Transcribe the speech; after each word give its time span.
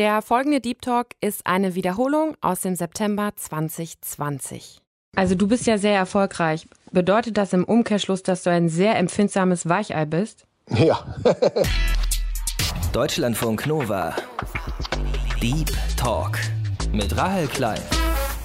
Der 0.00 0.22
folgende 0.22 0.62
Deep 0.62 0.80
Talk 0.80 1.08
ist 1.20 1.46
eine 1.46 1.74
Wiederholung 1.74 2.34
aus 2.40 2.62
dem 2.62 2.74
September 2.74 3.32
2020. 3.36 4.80
Also 5.14 5.34
du 5.34 5.46
bist 5.46 5.66
ja 5.66 5.76
sehr 5.76 5.94
erfolgreich. 5.94 6.66
Bedeutet 6.90 7.36
das 7.36 7.52
im 7.52 7.64
Umkehrschluss, 7.64 8.22
dass 8.22 8.42
du 8.42 8.48
ein 8.48 8.70
sehr 8.70 8.96
empfindsames 8.96 9.68
Weichei 9.68 10.06
bist? 10.06 10.46
Ja. 10.70 11.04
Deutschlandfunk 12.94 13.66
Nova. 13.66 14.16
Deep 15.42 15.70
Talk 15.98 16.38
mit 16.94 17.14
Rahel 17.18 17.46
Klein. 17.48 17.82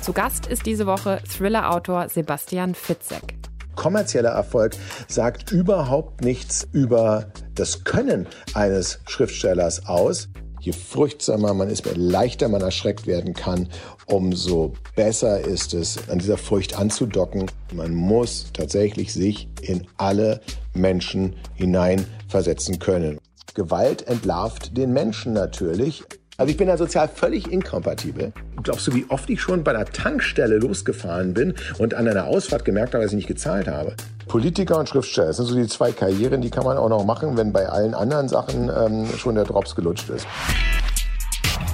Zu 0.01 0.11
Gast 0.11 0.47
ist 0.47 0.65
diese 0.65 0.85
Woche 0.85 1.21
Thriller-Autor 1.37 2.09
Sebastian 2.09 2.75
Fitzek. 2.75 3.37
Kommerzieller 3.75 4.31
Erfolg 4.31 4.75
sagt 5.07 5.53
überhaupt 5.53 6.21
nichts 6.21 6.67
über 6.73 7.27
das 7.53 7.85
Können 7.85 8.27
eines 8.53 8.99
Schriftstellers 9.07 9.85
aus. 9.87 10.27
Je 10.65 10.71
furchtsamer 10.71 11.53
man 11.53 11.69
ist, 11.69 11.85
je 11.85 11.91
leichter 11.93 12.49
man 12.49 12.61
erschreckt 12.61 13.05
werden 13.05 13.35
kann, 13.35 13.69
umso 14.07 14.73
besser 14.95 15.39
ist 15.39 15.75
es, 15.75 16.09
an 16.09 16.17
dieser 16.17 16.39
Furcht 16.39 16.75
anzudocken. 16.75 17.51
Man 17.71 17.93
muss 17.93 18.47
tatsächlich 18.51 19.13
sich 19.13 19.47
in 19.61 19.85
alle 19.97 20.41
Menschen 20.73 21.35
hineinversetzen 21.53 22.79
können. 22.79 23.19
Gewalt 23.53 24.07
entlarvt 24.07 24.75
den 24.75 24.91
Menschen 24.91 25.33
natürlich. 25.33 26.03
Also 26.37 26.51
ich 26.51 26.57
bin 26.57 26.67
ja 26.67 26.75
sozial 26.75 27.07
völlig 27.07 27.49
inkompatibel. 27.49 28.33
Glaubst 28.61 28.85
du, 28.87 28.93
wie 28.93 29.05
oft 29.07 29.29
ich 29.29 29.39
schon 29.39 29.63
bei 29.63 29.71
einer 29.71 29.85
Tankstelle 29.85 30.57
losgefahren 30.57 31.33
bin 31.33 31.53
und 31.77 31.93
an 31.93 32.09
einer 32.09 32.25
Ausfahrt 32.25 32.65
gemerkt 32.65 32.93
habe, 32.93 33.03
dass 33.03 33.13
ich 33.13 33.17
nicht 33.17 33.27
gezahlt 33.27 33.69
habe? 33.69 33.95
Politiker 34.27 34.79
und 34.79 34.89
Schriftsteller, 34.89 35.27
das 35.27 35.37
sind 35.37 35.45
so 35.45 35.55
die 35.55 35.67
zwei 35.67 35.93
Karrieren, 35.93 36.41
die 36.41 36.49
kann 36.49 36.65
man 36.65 36.77
auch 36.77 36.89
noch 36.89 37.05
machen, 37.05 37.37
wenn 37.37 37.53
bei 37.53 37.69
allen 37.69 37.93
anderen 37.93 38.27
Sachen 38.27 38.69
ähm, 38.69 39.07
schon 39.17 39.35
der 39.35 39.45
Drops 39.45 39.75
gelutscht 39.75 40.09
ist. 40.09 40.27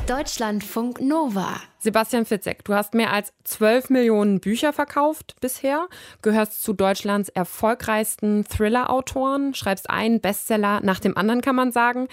Deutschlandfunk 0.08 1.00
Nova. 1.00 1.62
Sebastian 1.78 2.26
Fitzek, 2.26 2.66
du 2.66 2.74
hast 2.74 2.96
mehr 2.96 3.14
als 3.14 3.34
12 3.44 3.92
Millionen 3.92 4.40
Bücher 4.40 4.74
verkauft 4.74 5.36
bisher, 5.42 5.88
gehörst 6.24 6.64
zu 6.64 6.74
Deutschlands 6.74 7.30
erfolgreichsten 7.30 8.44
Thriller-Autoren, 8.44 9.54
schreibst 9.54 9.90
einen 9.90 10.20
Bestseller 10.20 10.82
nach 10.82 11.00
dem 11.00 11.16
anderen, 11.16 11.42
kann 11.42 11.56
man 11.56 11.72
sagen. 11.72 12.08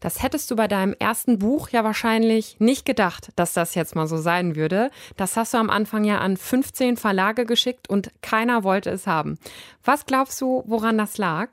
Das 0.00 0.22
hättest 0.22 0.50
du 0.50 0.56
bei 0.56 0.68
deinem 0.68 0.94
ersten 0.98 1.38
Buch 1.38 1.68
ja 1.68 1.84
wahrscheinlich 1.84 2.56
nicht 2.60 2.86
gedacht, 2.86 3.28
dass 3.36 3.52
das 3.52 3.74
jetzt 3.74 3.94
mal 3.94 4.06
so 4.06 4.16
sein 4.16 4.56
würde. 4.56 4.90
Das 5.16 5.36
hast 5.36 5.52
du 5.52 5.58
am 5.58 5.70
Anfang 5.70 6.04
ja 6.04 6.18
an 6.18 6.38
15 6.38 6.96
Verlage 6.96 7.44
geschickt 7.44 7.90
und 7.90 8.10
keiner 8.22 8.64
wollte 8.64 8.90
es 8.90 9.06
haben. 9.06 9.38
Was 9.84 10.06
glaubst 10.06 10.40
du, 10.40 10.64
woran 10.66 10.96
das 10.96 11.18
lag? 11.18 11.50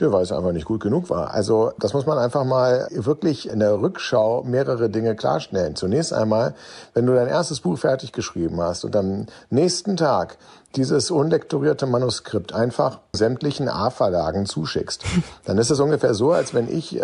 Der 0.00 0.12
weil 0.12 0.22
es 0.22 0.32
einfach 0.32 0.52
nicht 0.52 0.66
gut 0.66 0.82
genug 0.82 1.10
war. 1.10 1.32
Also 1.32 1.72
das 1.78 1.94
muss 1.94 2.06
man 2.06 2.18
einfach 2.18 2.44
mal 2.44 2.88
wirklich 2.90 3.48
in 3.48 3.60
der 3.60 3.80
Rückschau 3.80 4.42
mehrere 4.44 4.90
Dinge 4.90 5.16
klarstellen. 5.16 5.76
Zunächst 5.76 6.12
einmal, 6.12 6.54
wenn 6.94 7.06
du 7.06 7.14
dein 7.14 7.28
erstes 7.28 7.60
Buch 7.60 7.78
fertig 7.78 8.12
geschrieben 8.12 8.60
hast 8.60 8.84
und 8.84 8.96
am 8.96 9.26
nächsten 9.50 9.96
Tag 9.96 10.38
dieses 10.74 11.10
unlektorierte 11.10 11.86
Manuskript 11.86 12.52
einfach 12.52 13.00
sämtlichen 13.12 13.68
A-Verlagen 13.68 14.46
zuschickst, 14.46 15.04
dann 15.44 15.58
ist 15.58 15.70
es 15.70 15.80
ungefähr 15.80 16.14
so, 16.14 16.32
als 16.32 16.54
wenn 16.54 16.68
ich 16.68 16.98
äh, 16.98 17.02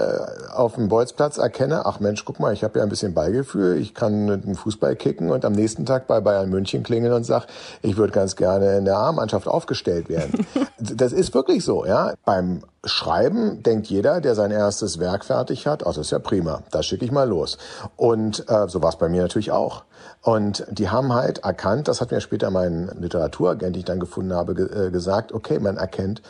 auf 0.53 0.75
dem 0.75 0.89
Bolzplatz 0.89 1.39
erkenne, 1.39 1.87
ach 1.87 2.01
Mensch, 2.01 2.25
guck 2.25 2.41
mal, 2.41 2.53
ich 2.53 2.65
habe 2.65 2.79
ja 2.79 2.85
ein 2.85 2.89
bisschen 2.89 3.15
Beigefühl, 3.15 3.79
ich 3.79 3.95
kann 3.95 4.27
dem 4.27 4.55
Fußball 4.55 4.97
kicken 4.97 5.31
und 5.31 5.45
am 5.45 5.53
nächsten 5.53 5.87
Tag 5.87 6.07
bei 6.07 6.21
Bayern 6.21 6.51
München 6.51 6.83
klingeln 6.83 7.13
und 7.13 7.25
sag, 7.25 7.47
ich 7.83 7.97
würde 7.97 8.13
ganz 8.13 8.37
gerne 8.37 8.79
in 8.79 8.85
der 8.85 8.97
A-Mannschaft 8.97 9.47
aufgestellt 9.47 10.09
werden. 10.09 10.47
das 10.79 11.13
ist 11.13 11.35
wirklich 11.35 11.65
so, 11.65 11.87
ja. 11.87 12.15
Beim 12.25 12.63
Schreiben 12.85 13.63
denkt 13.63 13.87
jeder, 13.87 14.21
der 14.21 14.35
sein 14.35 14.51
erstes 14.51 14.99
Werk 14.99 15.25
fertig 15.25 15.69
hat, 15.69 15.83
oh, 15.85 15.87
das 15.87 15.99
ist 15.99 16.11
ja 16.11 16.19
prima, 16.19 16.63
da 16.73 16.83
schicke 16.83 17.05
ich 17.05 17.13
mal 17.13 17.29
los. 17.29 17.57
Und 17.97 18.49
äh, 18.49 18.67
so 18.69 18.83
war 18.83 18.89
es 18.89 18.97
bei 18.97 19.09
mir 19.09 19.23
natürlich 19.23 19.53
auch. 19.53 19.85
Und 20.21 20.65
die 20.69 20.89
haben 20.89 21.13
halt 21.13 21.39
erkannt, 21.39 21.87
das 21.87 22.01
hat 22.01 22.11
mir 22.11 22.21
später 22.21 22.51
mein 22.51 22.91
Literaturagent, 22.99 23.77
den 23.77 23.81
ich 23.81 23.85
dann 23.85 24.01
gefunden 24.01 24.35
habe, 24.35 24.55
ge 24.55 24.87
äh, 24.87 24.91
gesagt, 24.91 25.33
okay, 25.33 25.61
man 25.61 25.77
erkennt, 25.77 26.23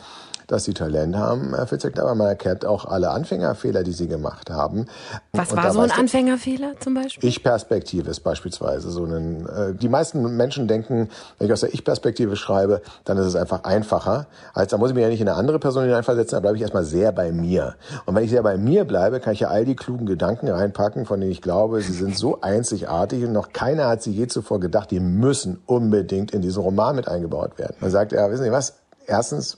dass 0.53 0.65
sie 0.65 0.73
Talent 0.73 1.15
haben, 1.15 1.55
Herr 1.55 1.67
Fitzek, 1.67 1.99
aber 1.99 2.13
man 2.15 2.27
erkennt 2.27 2.65
auch 2.65 2.85
alle 2.85 3.09
Anfängerfehler, 3.09 3.83
die 3.83 3.91
sie 3.91 4.07
gemacht 4.07 4.51
haben. 4.51 4.85
Was 5.33 5.51
und 5.51 5.57
war 5.57 5.73
so 5.73 5.79
ein 5.79 5.91
Anfängerfehler 5.91 6.73
zum 6.79 6.93
Beispiel? 6.93 7.27
Ich-Perspektive 7.27 8.09
ist 8.11 8.19
beispielsweise 8.19 8.91
so 8.91 9.03
ein, 9.05 9.47
äh, 9.47 9.73
die 9.73 9.89
meisten 9.89 10.37
Menschen 10.37 10.67
denken, 10.67 11.09
wenn 11.39 11.47
ich 11.47 11.53
aus 11.53 11.61
der 11.61 11.73
Ich-Perspektive 11.73 12.35
schreibe, 12.35 12.81
dann 13.03 13.17
ist 13.17 13.25
es 13.25 13.35
einfach 13.35 13.63
einfacher, 13.63 14.27
als 14.53 14.71
da 14.71 14.77
muss 14.77 14.89
ich 14.89 14.95
mich 14.95 15.01
ja 15.01 15.09
nicht 15.09 15.21
in 15.21 15.27
eine 15.27 15.37
andere 15.37 15.57
Person 15.57 15.85
hineinversetzen, 15.85 16.35
da 16.35 16.39
bleibe 16.39 16.55
ich 16.55 16.61
erstmal 16.61 16.85
sehr 16.85 17.11
bei 17.11 17.31
mir. 17.31 17.75
Und 18.05 18.15
wenn 18.15 18.23
ich 18.23 18.29
sehr 18.29 18.43
bei 18.43 18.57
mir 18.57 18.85
bleibe, 18.85 19.19
kann 19.19 19.33
ich 19.33 19.39
ja 19.39 19.47
all 19.47 19.65
die 19.65 19.75
klugen 19.75 20.05
Gedanken 20.05 20.49
reinpacken, 20.49 21.05
von 21.05 21.19
denen 21.19 21.31
ich 21.31 21.41
glaube, 21.41 21.81
sie 21.81 21.93
sind 21.93 22.15
so 22.15 22.41
einzigartig 22.41 23.23
und 23.23 23.33
noch 23.33 23.53
keiner 23.53 23.87
hat 23.87 24.03
sie 24.03 24.11
je 24.11 24.27
zuvor 24.27 24.59
gedacht, 24.59 24.91
die 24.91 24.99
müssen 24.99 25.61
unbedingt 25.65 26.31
in 26.31 26.41
diesen 26.41 26.61
Roman 26.61 26.95
mit 26.95 27.07
eingebaut 27.07 27.57
werden. 27.57 27.75
Man 27.79 27.89
sagt, 27.89 28.11
ja, 28.11 28.29
wissen 28.29 28.43
Sie 28.43 28.51
was? 28.51 28.75
Erstens 29.07 29.57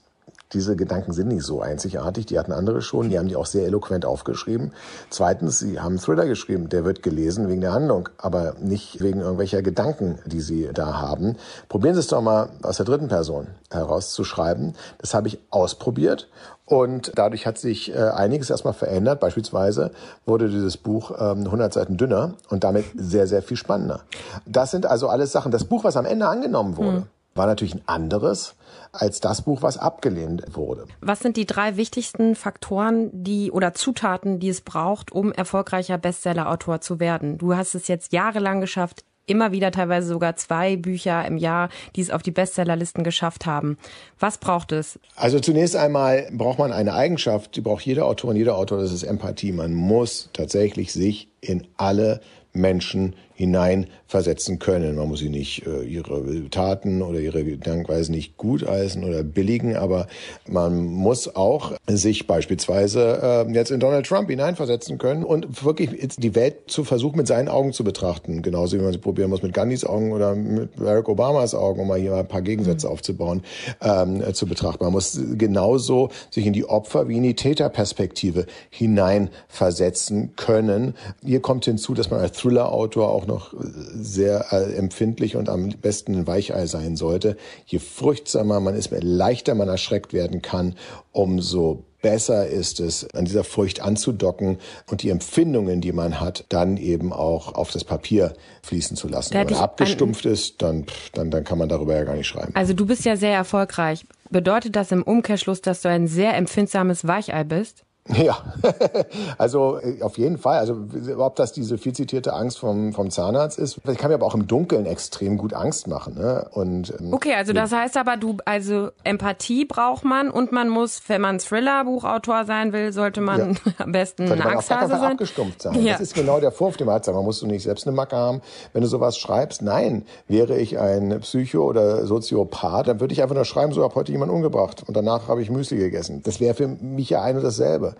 diese 0.55 0.75
Gedanken 0.75 1.13
sind 1.13 1.27
nicht 1.27 1.43
so 1.43 1.61
einzigartig, 1.61 2.25
die 2.25 2.39
hatten 2.39 2.51
andere 2.51 2.81
schon, 2.81 3.09
die 3.09 3.19
haben 3.19 3.27
die 3.27 3.35
auch 3.35 3.45
sehr 3.45 3.65
eloquent 3.65 4.05
aufgeschrieben. 4.05 4.71
Zweitens, 5.09 5.59
sie 5.59 5.79
haben 5.79 5.93
einen 5.93 5.99
Thriller 5.99 6.25
geschrieben, 6.25 6.69
der 6.69 6.85
wird 6.85 7.03
gelesen 7.03 7.49
wegen 7.49 7.61
der 7.61 7.73
Handlung, 7.73 8.09
aber 8.17 8.55
nicht 8.59 9.01
wegen 9.01 9.19
irgendwelcher 9.19 9.61
Gedanken, 9.61 10.19
die 10.25 10.41
sie 10.41 10.69
da 10.73 10.99
haben. 10.99 11.35
Probieren 11.69 11.93
Sie 11.93 11.99
es 11.99 12.07
doch 12.07 12.21
mal 12.21 12.49
aus 12.63 12.77
der 12.77 12.85
dritten 12.85 13.09
Person 13.09 13.47
herauszuschreiben. 13.69 14.73
Das 14.97 15.13
habe 15.13 15.27
ich 15.27 15.39
ausprobiert 15.51 16.29
und 16.65 17.11
dadurch 17.15 17.45
hat 17.45 17.57
sich 17.57 17.93
äh, 17.93 17.97
einiges 17.97 18.49
erstmal 18.49 18.73
verändert. 18.73 19.19
Beispielsweise 19.19 19.91
wurde 20.25 20.49
dieses 20.49 20.77
Buch 20.77 21.11
ähm, 21.11 21.45
100 21.45 21.73
Seiten 21.73 21.97
dünner 21.97 22.33
und 22.49 22.63
damit 22.63 22.85
sehr, 22.95 23.27
sehr 23.27 23.43
viel 23.43 23.57
spannender. 23.57 24.01
Das 24.45 24.71
sind 24.71 24.85
also 24.85 25.07
alles 25.09 25.31
Sachen. 25.31 25.51
Das 25.51 25.65
Buch, 25.65 25.83
was 25.83 25.97
am 25.97 26.05
Ende 26.05 26.27
angenommen 26.27 26.77
wurde, 26.77 26.97
hm. 26.97 27.03
War 27.35 27.47
natürlich 27.47 27.75
ein 27.75 27.81
anderes 27.85 28.55
als 28.93 29.19
das 29.19 29.41
Buch, 29.41 29.61
was 29.61 29.77
abgelehnt 29.77 30.55
wurde. 30.55 30.85
Was 31.01 31.19
sind 31.19 31.35
die 31.35 31.45
drei 31.45 31.75
wichtigsten 31.75 32.35
Faktoren, 32.35 33.09
die 33.11 33.51
oder 33.51 33.73
Zutaten, 33.73 34.39
die 34.39 34.49
es 34.49 34.61
braucht, 34.61 35.11
um 35.11 35.33
erfolgreicher 35.33 35.97
Bestsellerautor 35.97 36.79
zu 36.79 36.99
werden? 37.01 37.37
Du 37.37 37.55
hast 37.55 37.75
es 37.75 37.89
jetzt 37.89 38.13
jahrelang 38.13 38.61
geschafft, 38.61 39.03
immer 39.27 39.51
wieder 39.51 39.71
teilweise 39.71 40.07
sogar 40.07 40.37
zwei 40.37 40.77
Bücher 40.77 41.25
im 41.25 41.35
Jahr, 41.35 41.69
die 41.95 42.01
es 42.01 42.11
auf 42.11 42.21
die 42.21 42.31
Bestsellerlisten 42.31 43.03
geschafft 43.03 43.45
haben. 43.45 43.77
Was 44.17 44.37
braucht 44.37 44.71
es? 44.71 44.97
Also 45.15 45.39
zunächst 45.39 45.75
einmal 45.75 46.29
braucht 46.31 46.59
man 46.59 46.71
eine 46.71 46.93
Eigenschaft, 46.93 47.55
die 47.57 47.61
braucht 47.61 47.85
jeder 47.85 48.05
Autor 48.05 48.29
und 48.29 48.37
jeder 48.37 48.55
Autor, 48.55 48.79
das 48.79 48.93
ist 48.93 49.03
Empathie. 49.03 49.51
Man 49.51 49.73
muss 49.73 50.29
tatsächlich 50.31 50.93
sich 50.93 51.27
in 51.41 51.67
alle 51.75 52.21
Menschen 52.53 53.15
hineinversetzen 53.35 54.59
können. 54.59 54.95
Man 54.95 55.09
muss 55.09 55.19
sie 55.19 55.29
nicht 55.29 55.67
äh, 55.67 55.83
ihre 55.83 56.49
Taten 56.49 57.01
oder 57.01 57.19
ihre 57.19 57.43
Gedankenweisen 57.43 58.15
nicht 58.15 58.37
gutheißen 58.37 59.03
oder 59.03 59.23
billigen, 59.23 59.75
aber 59.75 60.07
man 60.47 60.85
muss 60.85 61.35
auch 61.35 61.73
sich 61.85 62.27
beispielsweise 62.27 63.45
äh, 63.47 63.51
jetzt 63.51 63.71
in 63.71 63.81
Donald 63.81 64.05
Trump 64.05 64.29
hineinversetzen 64.29 64.97
können 64.97 65.25
und 65.25 65.65
wirklich 65.65 66.15
die 66.17 66.33
Welt 66.33 66.55
zu 66.67 66.85
versuchen, 66.85 67.17
mit 67.17 67.27
seinen 67.27 67.49
Augen 67.49 67.73
zu 67.73 67.83
betrachten. 67.83 68.41
Genauso 68.41 68.77
wie 68.77 68.81
man 68.81 68.93
sie 68.93 68.99
probieren 68.99 69.29
muss 69.29 69.43
mit 69.43 69.53
Gandhis 69.53 69.83
Augen 69.83 70.13
oder 70.13 70.33
mit 70.33 70.77
Barack 70.77 71.09
Obamas 71.09 71.53
Augen, 71.53 71.81
um 71.81 71.87
mal 71.89 71.99
hier 71.99 72.11
mal 72.11 72.21
ein 72.21 72.27
paar 72.27 72.41
Gegensätze 72.41 72.87
mhm. 72.87 72.93
aufzubauen, 72.93 73.43
ähm, 73.81 74.33
zu 74.33 74.45
betrachten. 74.45 74.83
Man 74.83 74.93
muss 74.93 75.19
genauso 75.37 76.09
sich 76.29 76.45
in 76.45 76.53
die 76.53 76.65
Opfer 76.65 77.09
wie 77.09 77.17
in 77.17 77.23
die 77.23 77.35
Täterperspektive 77.35 78.45
hineinversetzen 78.69 80.37
können. 80.37 80.93
Hier 81.23 81.41
kommt 81.41 81.65
hinzu, 81.65 81.93
dass 81.93 82.09
man 82.09 82.21
als 82.21 82.37
Thriller-Autor 82.37 83.09
auch 83.09 83.24
auch 83.25 83.53
noch 83.53 83.53
sehr 83.95 84.45
äh, 84.51 84.75
empfindlich 84.75 85.35
und 85.35 85.49
am 85.49 85.69
besten 85.69 86.15
ein 86.15 86.27
Weichei 86.27 86.65
sein 86.67 86.95
sollte. 86.95 87.37
Je 87.65 87.79
furchtsamer 87.79 88.59
man 88.59 88.75
ist, 88.75 88.91
je 88.91 88.99
leichter 89.01 89.55
man 89.55 89.67
erschreckt 89.67 90.13
werden 90.13 90.41
kann, 90.41 90.75
umso 91.11 91.83
besser 92.01 92.47
ist 92.47 92.79
es, 92.79 93.09
an 93.15 93.25
dieser 93.25 93.43
Furcht 93.43 93.81
anzudocken 93.81 94.59
und 94.91 95.01
die 95.01 95.09
Empfindungen, 95.09 95.81
die 95.81 95.91
man 95.91 96.19
hat, 96.19 96.45
dann 96.49 96.77
eben 96.77 97.11
auch 97.11 97.55
auf 97.55 97.71
das 97.71 97.83
Papier 97.83 98.33
fließen 98.61 98.95
zu 98.95 99.07
lassen. 99.07 99.33
Wenn 99.33 99.47
man 99.47 99.55
abgestumpft 99.55 100.25
ist, 100.27 100.61
dann, 100.61 100.85
dann, 101.13 101.31
dann 101.31 101.43
kann 101.43 101.57
man 101.57 101.67
darüber 101.67 101.95
ja 101.95 102.03
gar 102.03 102.15
nicht 102.15 102.27
schreiben. 102.27 102.51
Also 102.53 102.73
du 102.73 102.85
bist 102.85 103.05
ja 103.05 103.17
sehr 103.17 103.33
erfolgreich. 103.33 104.05
Bedeutet 104.29 104.75
das 104.75 104.91
im 104.91 105.01
Umkehrschluss, 105.01 105.61
dass 105.61 105.81
du 105.81 105.89
ein 105.89 106.07
sehr 106.07 106.35
empfindsames 106.35 107.07
Weichei 107.07 107.43
bist? 107.43 107.84
Ja, 108.07 108.37
also 109.39 109.79
äh, 109.79 110.03
auf 110.03 110.19
jeden 110.19 110.37
Fall. 110.37 110.59
Also 110.59 110.77
ob 111.17 111.35
das 111.37 111.53
diese 111.53 111.79
viel 111.79 111.93
zitierte 111.93 112.33
Angst 112.33 112.59
vom, 112.59 112.93
vom 112.93 113.09
Zahnarzt 113.09 113.57
ist, 113.57 113.79
das 113.83 113.97
kann 113.97 114.09
mir 114.09 114.15
aber 114.15 114.27
auch 114.27 114.35
im 114.35 114.45
Dunkeln 114.45 114.85
extrem 114.85 115.37
gut 115.37 115.53
Angst 115.53 115.87
machen. 115.87 116.13
Ne? 116.13 116.47
Und, 116.51 116.93
ähm, 116.99 117.11
okay, 117.13 117.33
also 117.33 117.51
das 117.51 117.71
heißt 117.71 117.97
aber, 117.97 118.15
du, 118.17 118.37
also 118.45 118.89
Empathie 119.03 119.65
braucht 119.65 120.05
man 120.05 120.29
und 120.29 120.51
man 120.51 120.69
muss, 120.69 121.01
wenn 121.07 121.19
man 121.19 121.39
Thriller-Buchautor 121.39 122.45
sein 122.45 122.73
will, 122.73 122.93
sollte 122.93 123.21
man 123.21 123.53
ja. 123.53 123.71
am 123.83 123.91
besten 123.91 124.31
ein 124.31 124.39
Angsthase 124.39 124.99
sein. 124.99 125.13
abgestumpft 125.13 125.63
sein. 125.63 125.83
Ja. 125.83 125.93
Das 125.93 126.01
ist 126.01 126.13
genau 126.13 126.39
der 126.39 126.51
Vorwurf, 126.51 126.77
den 126.77 126.85
man 126.85 126.95
hat. 126.95 127.07
Man 127.07 127.25
musst 127.25 127.41
du 127.41 127.47
nicht 127.47 127.63
selbst 127.63 127.87
eine 127.87 127.95
Macke 127.95 128.15
haben, 128.15 128.41
wenn 128.73 128.83
du 128.83 128.87
sowas 128.87 129.17
schreibst. 129.17 129.63
Nein, 129.63 130.05
wäre 130.27 130.59
ich 130.59 130.77
ein 130.77 131.21
Psycho 131.21 131.63
oder 131.63 132.05
Soziopath, 132.05 132.87
dann 132.87 132.99
würde 132.99 133.13
ich 133.13 133.23
einfach 133.23 133.35
nur 133.35 133.45
schreiben, 133.45 133.73
so 133.73 133.83
habe 133.83 133.95
heute 133.95 134.11
jemand 134.11 134.31
umgebracht 134.31 134.83
und 134.87 134.95
danach 134.95 135.27
habe 135.27 135.41
ich 135.41 135.49
Müsli 135.49 135.77
gegessen. 135.77 136.21
Das 136.23 136.39
wäre 136.39 136.53
für 136.53 136.67
mich 136.67 137.09
ja 137.09 137.23
ein 137.23 137.35
und 137.37 137.43
dasselbe. 137.43 137.94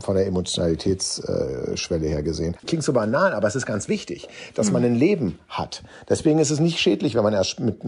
Von 0.00 0.16
der 0.16 0.26
Emotionalitätsschwelle 0.26 2.06
her 2.06 2.22
gesehen. 2.22 2.56
Klingt 2.66 2.84
so 2.84 2.92
banal, 2.92 3.32
aber 3.32 3.48
es 3.48 3.56
ist 3.56 3.66
ganz 3.66 3.88
wichtig, 3.88 4.28
dass 4.54 4.70
man 4.70 4.84
ein 4.84 4.94
Leben 4.94 5.38
hat. 5.48 5.82
Deswegen 6.08 6.38
ist 6.38 6.50
es 6.50 6.60
nicht 6.60 6.78
schädlich, 6.78 7.14
wenn 7.14 7.22
man 7.22 7.34
erst 7.34 7.60
mit 7.60 7.78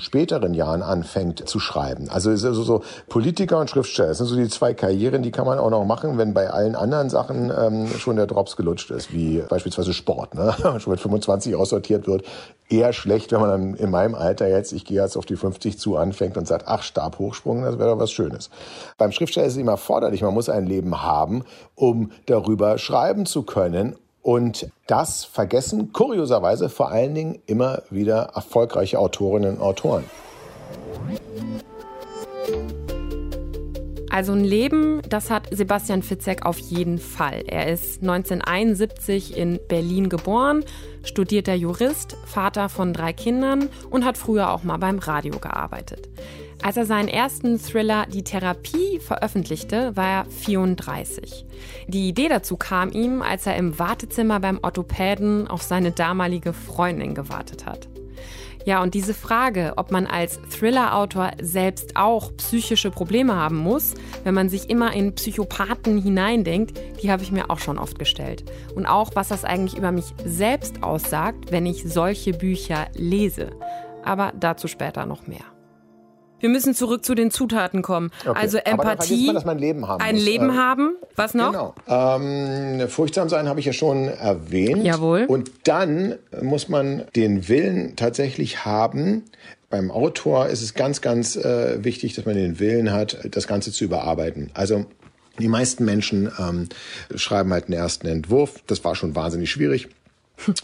späteren 0.00 0.54
Jahren 0.54 0.82
anfängt 0.82 1.48
zu 1.48 1.60
schreiben. 1.60 2.08
Also 2.08 2.34
so, 2.36 2.52
so 2.52 2.82
Politiker 3.08 3.58
und 3.58 3.70
Schriftsteller, 3.70 4.08
das 4.08 4.18
sind 4.18 4.26
so 4.26 4.36
die 4.36 4.48
zwei 4.48 4.74
Karrieren, 4.74 5.22
die 5.22 5.30
kann 5.30 5.46
man 5.46 5.58
auch 5.58 5.70
noch 5.70 5.84
machen, 5.84 6.18
wenn 6.18 6.34
bei 6.34 6.50
allen 6.50 6.74
anderen 6.74 7.10
Sachen 7.10 7.52
ähm, 7.56 7.88
schon 7.98 8.16
der 8.16 8.26
Drops 8.26 8.56
gelutscht 8.56 8.90
ist, 8.90 9.12
wie 9.12 9.42
beispielsweise 9.48 9.92
Sport, 9.92 10.34
ne? 10.34 10.54
schon 10.78 10.90
mit 10.92 11.00
25 11.00 11.54
aussortiert 11.56 12.06
wird. 12.06 12.24
Eher 12.70 12.92
schlecht, 12.92 13.32
wenn 13.32 13.40
man 13.40 13.50
dann 13.50 13.74
in 13.74 13.90
meinem 13.90 14.14
Alter 14.14 14.46
jetzt, 14.46 14.72
ich 14.72 14.84
gehe 14.84 15.00
jetzt 15.00 15.16
auf 15.16 15.24
die 15.24 15.36
50 15.36 15.78
zu, 15.78 15.96
anfängt 15.96 16.36
und 16.36 16.46
sagt, 16.46 16.68
ach, 16.68 16.82
Stabhochsprung, 16.82 17.62
das 17.62 17.78
wäre 17.78 17.90
doch 17.90 17.98
was 17.98 18.12
Schönes. 18.12 18.50
Beim 18.98 19.10
Schriftsteller 19.10 19.46
ist 19.46 19.54
es 19.54 19.58
immer 19.58 19.72
erforderlich, 19.72 20.20
man 20.20 20.34
muss 20.34 20.50
ein 20.50 20.66
Leben 20.66 21.02
haben, 21.02 21.07
um 21.74 22.12
darüber 22.26 22.78
schreiben 22.78 23.26
zu 23.26 23.42
können. 23.42 23.96
Und 24.22 24.68
das 24.86 25.24
vergessen 25.24 25.92
kurioserweise 25.92 26.68
vor 26.68 26.90
allen 26.90 27.14
Dingen 27.14 27.38
immer 27.46 27.82
wieder 27.90 28.30
erfolgreiche 28.34 28.98
Autorinnen 28.98 29.56
und 29.56 29.62
Autoren. 29.62 30.04
Also 34.10 34.32
ein 34.32 34.42
Leben, 34.42 35.00
das 35.08 35.30
hat 35.30 35.46
Sebastian 35.50 36.02
Fitzek 36.02 36.44
auf 36.44 36.58
jeden 36.58 36.98
Fall. 36.98 37.44
Er 37.46 37.68
ist 37.72 38.02
1971 38.02 39.36
in 39.36 39.60
Berlin 39.68 40.08
geboren, 40.08 40.64
studierter 41.04 41.54
Jurist, 41.54 42.16
Vater 42.26 42.68
von 42.68 42.92
drei 42.92 43.12
Kindern 43.12 43.68
und 43.90 44.04
hat 44.04 44.18
früher 44.18 44.50
auch 44.50 44.64
mal 44.64 44.78
beim 44.78 44.98
Radio 44.98 45.38
gearbeitet. 45.38 46.08
Als 46.62 46.76
er 46.76 46.86
seinen 46.86 47.08
ersten 47.08 47.58
Thriller 47.58 48.06
Die 48.06 48.24
Therapie 48.24 48.98
veröffentlichte, 48.98 49.96
war 49.96 50.08
er 50.08 50.24
34. 50.26 51.46
Die 51.86 52.08
Idee 52.08 52.28
dazu 52.28 52.56
kam 52.56 52.90
ihm, 52.90 53.22
als 53.22 53.46
er 53.46 53.56
im 53.56 53.78
Wartezimmer 53.78 54.40
beim 54.40 54.58
Orthopäden 54.62 55.46
auf 55.46 55.62
seine 55.62 55.92
damalige 55.92 56.52
Freundin 56.52 57.14
gewartet 57.14 57.64
hat. 57.64 57.88
Ja, 58.64 58.82
und 58.82 58.94
diese 58.94 59.14
Frage, 59.14 59.74
ob 59.76 59.92
man 59.92 60.06
als 60.06 60.40
Thriller-Autor 60.50 61.30
selbst 61.40 61.96
auch 61.96 62.36
psychische 62.36 62.90
Probleme 62.90 63.34
haben 63.34 63.56
muss, 63.56 63.94
wenn 64.24 64.34
man 64.34 64.48
sich 64.48 64.68
immer 64.68 64.92
in 64.92 65.14
Psychopathen 65.14 66.02
hineindenkt, 66.02 66.78
die 67.02 67.10
habe 67.10 67.22
ich 67.22 67.32
mir 67.32 67.50
auch 67.50 67.60
schon 67.60 67.78
oft 67.78 67.98
gestellt. 67.98 68.44
Und 68.74 68.84
auch, 68.84 69.12
was 69.14 69.28
das 69.28 69.44
eigentlich 69.44 69.78
über 69.78 69.92
mich 69.92 70.12
selbst 70.24 70.82
aussagt, 70.82 71.50
wenn 71.50 71.64
ich 71.64 71.84
solche 71.84 72.32
Bücher 72.32 72.88
lese. 72.94 73.52
Aber 74.04 74.32
dazu 74.38 74.68
später 74.68 75.06
noch 75.06 75.26
mehr. 75.26 75.57
Wir 76.40 76.48
müssen 76.48 76.74
zurück 76.74 77.04
zu 77.04 77.14
den 77.14 77.30
Zutaten 77.30 77.82
kommen. 77.82 78.10
Okay. 78.26 78.38
Also 78.38 78.58
Empathie. 78.58 79.26
Man, 79.26 79.34
dass 79.34 79.44
man 79.44 79.56
ein 79.56 79.60
Leben 79.60 79.88
haben 79.88 80.00
Ein 80.00 80.14
muss. 80.16 80.24
Leben 80.24 80.50
äh, 80.50 80.54
haben. 80.54 80.96
Was 81.16 81.34
noch? 81.34 81.52
Genau. 81.52 81.74
Ähm, 81.88 82.88
furchtsam 82.88 83.28
sein 83.28 83.48
habe 83.48 83.60
ich 83.60 83.66
ja 83.66 83.72
schon 83.72 84.08
erwähnt. 84.08 84.84
Jawohl. 84.84 85.24
Und 85.26 85.50
dann 85.64 86.16
muss 86.40 86.68
man 86.68 87.04
den 87.16 87.48
Willen 87.48 87.96
tatsächlich 87.96 88.64
haben. 88.64 89.24
Beim 89.70 89.90
Autor 89.90 90.46
ist 90.46 90.62
es 90.62 90.74
ganz, 90.74 91.00
ganz 91.00 91.36
äh, 91.36 91.84
wichtig, 91.84 92.14
dass 92.14 92.24
man 92.24 92.34
den 92.34 92.58
Willen 92.58 92.92
hat, 92.92 93.18
das 93.30 93.46
Ganze 93.46 93.70
zu 93.72 93.84
überarbeiten. 93.84 94.50
Also 94.54 94.86
die 95.38 95.48
meisten 95.48 95.84
Menschen 95.84 96.30
ähm, 96.38 96.68
schreiben 97.14 97.52
halt 97.52 97.66
einen 97.66 97.74
ersten 97.74 98.06
Entwurf. 98.06 98.62
Das 98.66 98.82
war 98.84 98.94
schon 98.94 99.14
wahnsinnig 99.14 99.50
schwierig. 99.50 99.88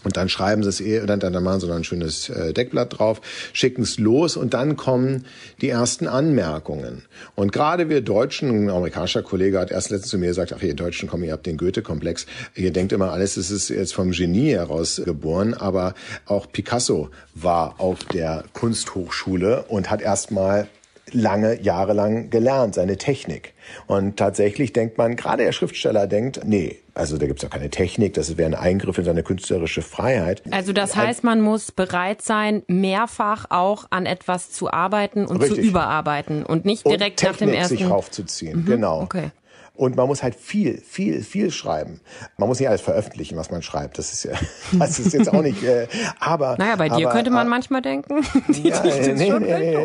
Und 0.03 0.17
dann 0.17 0.29
schreiben 0.29 0.63
sie 0.63 0.69
es 0.69 0.81
eh, 0.81 1.05
dann, 1.05 1.19
dann 1.19 1.43
machen 1.43 1.59
sie 1.59 1.67
noch 1.67 1.75
ein 1.75 1.83
schönes 1.83 2.29
äh, 2.29 2.53
Deckblatt 2.53 2.97
drauf, 2.99 3.21
schicken 3.53 3.81
es 3.83 3.99
los 3.99 4.37
und 4.37 4.53
dann 4.53 4.77
kommen 4.77 5.25
die 5.61 5.69
ersten 5.69 6.07
Anmerkungen. 6.07 7.03
Und 7.35 7.51
gerade 7.51 7.89
wir 7.89 8.01
Deutschen, 8.01 8.65
ein 8.65 8.69
amerikanischer 8.69 9.21
Kollege 9.21 9.59
hat 9.59 9.71
erst 9.71 9.89
letztens 9.89 10.11
zu 10.11 10.17
mir 10.17 10.27
gesagt, 10.27 10.53
ach 10.53 10.61
ihr 10.61 10.73
Deutschen, 10.73 11.09
komm, 11.09 11.23
ihr 11.23 11.33
habt 11.33 11.45
den 11.45 11.57
Goethe-Komplex. 11.57 12.25
Ihr 12.55 12.71
denkt 12.71 12.93
immer, 12.93 13.11
alles 13.11 13.37
ist 13.37 13.69
jetzt 13.69 13.93
vom 13.93 14.11
Genie 14.11 14.51
heraus 14.51 15.01
geboren, 15.03 15.53
aber 15.53 15.93
auch 16.25 16.51
Picasso 16.51 17.09
war 17.33 17.79
auf 17.79 18.03
der 18.05 18.45
Kunsthochschule 18.53 19.65
und 19.67 19.89
hat 19.89 20.01
erstmal 20.01 20.67
lange, 21.11 21.61
jahrelang 21.61 22.29
gelernt, 22.29 22.75
seine 22.75 22.97
Technik. 22.97 23.53
Und 23.87 24.17
tatsächlich 24.17 24.73
denkt 24.73 24.97
man, 24.97 25.15
gerade 25.15 25.43
der 25.43 25.51
Schriftsteller 25.51 26.07
denkt, 26.07 26.41
nee, 26.45 26.77
also 26.93 27.17
da 27.17 27.27
gibt's 27.27 27.43
ja 27.43 27.49
keine 27.49 27.69
Technik, 27.69 28.13
das 28.13 28.37
wäre 28.37 28.49
ein 28.49 28.55
Eingriff 28.55 28.97
in 28.97 29.03
seine 29.03 29.23
künstlerische 29.23 29.81
Freiheit. 29.81 30.41
Also 30.51 30.73
das 30.73 30.95
heißt, 30.95 31.23
man 31.23 31.41
muss 31.41 31.71
bereit 31.71 32.21
sein, 32.21 32.63
mehrfach 32.67 33.45
auch 33.49 33.85
an 33.89 34.05
etwas 34.05 34.51
zu 34.51 34.71
arbeiten 34.71 35.25
und 35.25 35.41
Richtig. 35.41 35.61
zu 35.61 35.67
überarbeiten 35.69 36.45
und 36.45 36.65
nicht 36.65 36.87
direkt 36.87 37.21
und 37.21 37.29
nach 37.29 37.37
dem 37.37 37.49
ersten. 37.49 37.77
sich 37.77 37.89
raufzuziehen, 37.89 38.61
mhm. 38.61 38.65
genau. 38.65 39.01
Okay. 39.01 39.31
Und 39.75 39.95
man 39.95 40.07
muss 40.07 40.23
halt 40.23 40.35
viel, 40.35 40.79
viel, 40.81 41.21
viel 41.23 41.51
schreiben. 41.51 42.01
Man 42.37 42.47
muss 42.47 42.59
nicht 42.59 42.69
alles 42.69 42.81
veröffentlichen, 42.81 43.37
was 43.37 43.51
man 43.51 43.61
schreibt. 43.61 43.97
Das 43.97 44.13
ist 44.13 44.23
ja, 44.23 44.33
das 44.79 44.99
ist 44.99 45.13
jetzt 45.13 45.33
auch 45.33 45.41
nicht, 45.41 45.63
äh, 45.63 45.87
aber. 46.19 46.55
Naja, 46.57 46.75
bei 46.75 46.89
dir 46.89 47.07
aber, 47.07 47.15
könnte 47.15 47.31
man 47.31 47.47
äh, 47.47 47.49
manchmal 47.49 47.81
denken. 47.81 48.23
ja, 48.63 48.81
nee, 48.83 49.13
nee, 49.13 49.39
nee, 49.39 49.77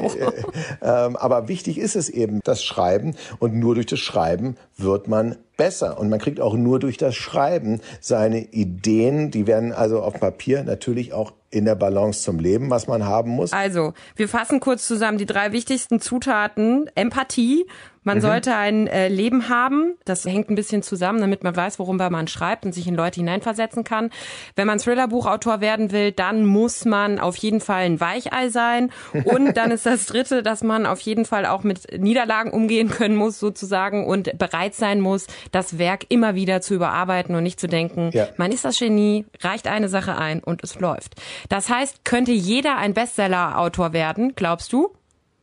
ähm, 0.82 1.16
aber 1.16 1.48
wichtig 1.48 1.78
ist 1.78 1.96
es 1.96 2.08
eben, 2.08 2.40
das 2.44 2.62
Schreiben. 2.62 3.16
Und 3.38 3.54
nur 3.54 3.74
durch 3.74 3.86
das 3.86 4.00
Schreiben 4.00 4.56
wird 4.76 5.08
man 5.08 5.36
besser. 5.60 5.98
Und 5.98 6.08
man 6.08 6.18
kriegt 6.18 6.40
auch 6.40 6.54
nur 6.54 6.78
durch 6.78 6.96
das 6.96 7.14
Schreiben 7.14 7.80
seine 8.00 8.40
Ideen, 8.40 9.30
die 9.30 9.46
werden 9.46 9.72
also 9.72 10.02
auf 10.02 10.18
Papier 10.18 10.64
natürlich 10.64 11.12
auch 11.12 11.32
in 11.50 11.64
der 11.64 11.74
Balance 11.74 12.22
zum 12.22 12.38
Leben, 12.38 12.70
was 12.70 12.86
man 12.86 13.04
haben 13.04 13.32
muss. 13.32 13.52
Also, 13.52 13.92
wir 14.16 14.28
fassen 14.28 14.60
kurz 14.60 14.86
zusammen 14.86 15.18
die 15.18 15.26
drei 15.26 15.52
wichtigsten 15.52 16.00
Zutaten. 16.00 16.88
Empathie, 16.94 17.66
man 18.02 18.18
mhm. 18.18 18.22
sollte 18.22 18.54
ein 18.56 18.86
äh, 18.86 19.08
Leben 19.08 19.48
haben. 19.48 19.94
Das 20.04 20.24
hängt 20.24 20.50
ein 20.50 20.54
bisschen 20.54 20.82
zusammen, 20.82 21.20
damit 21.20 21.44
man 21.44 21.54
weiß, 21.54 21.78
worüber 21.78 22.10
man 22.10 22.28
schreibt 22.28 22.64
und 22.64 22.72
sich 22.72 22.86
in 22.86 22.94
Leute 22.94 23.20
hineinversetzen 23.20 23.84
kann. 23.84 24.10
Wenn 24.56 24.66
man 24.66 24.78
Thriller-Buchautor 24.78 25.60
werden 25.60 25.92
will, 25.92 26.12
dann 26.12 26.46
muss 26.46 26.84
man 26.84 27.18
auf 27.18 27.36
jeden 27.36 27.60
Fall 27.60 27.82
ein 27.82 28.00
Weichei 28.00 28.48
sein. 28.48 28.90
Und 29.24 29.54
dann 29.56 29.70
ist 29.70 29.86
das 29.86 30.06
Dritte, 30.06 30.42
dass 30.42 30.62
man 30.62 30.86
auf 30.86 31.00
jeden 31.00 31.24
Fall 31.24 31.44
auch 31.44 31.62
mit 31.62 32.00
Niederlagen 32.00 32.50
umgehen 32.52 32.88
können 32.88 33.16
muss, 33.16 33.38
sozusagen, 33.38 34.06
und 34.06 34.36
bereit 34.38 34.74
sein 34.74 35.00
muss, 35.00 35.26
das 35.52 35.78
Werk 35.78 36.06
immer 36.08 36.34
wieder 36.34 36.60
zu 36.60 36.74
überarbeiten 36.74 37.34
und 37.34 37.42
nicht 37.42 37.60
zu 37.60 37.66
denken, 37.66 38.10
ja. 38.12 38.28
man 38.36 38.52
ist 38.52 38.64
das 38.64 38.78
Genie, 38.78 39.26
reicht 39.40 39.66
eine 39.66 39.88
Sache 39.88 40.16
ein 40.16 40.40
und 40.40 40.64
es 40.64 40.78
läuft. 40.80 41.16
Das 41.48 41.68
heißt, 41.68 42.04
könnte 42.04 42.32
jeder 42.32 42.76
ein 42.78 42.94
Bestseller-Autor 42.94 43.92
werden, 43.92 44.34
glaubst 44.34 44.72
du? 44.72 44.90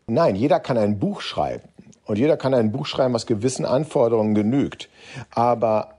Nein, 0.07 0.35
jeder 0.35 0.59
kann 0.59 0.77
ein 0.77 0.99
Buch 0.99 1.21
schreiben. 1.21 1.67
Und 2.07 2.17
jeder 2.17 2.37
kann 2.37 2.53
ein 2.53 2.71
Buch 2.71 2.85
schreiben, 2.85 3.13
was 3.13 3.25
gewissen 3.25 3.65
Anforderungen 3.65 4.33
genügt. 4.33 4.89
Aber 5.31 5.97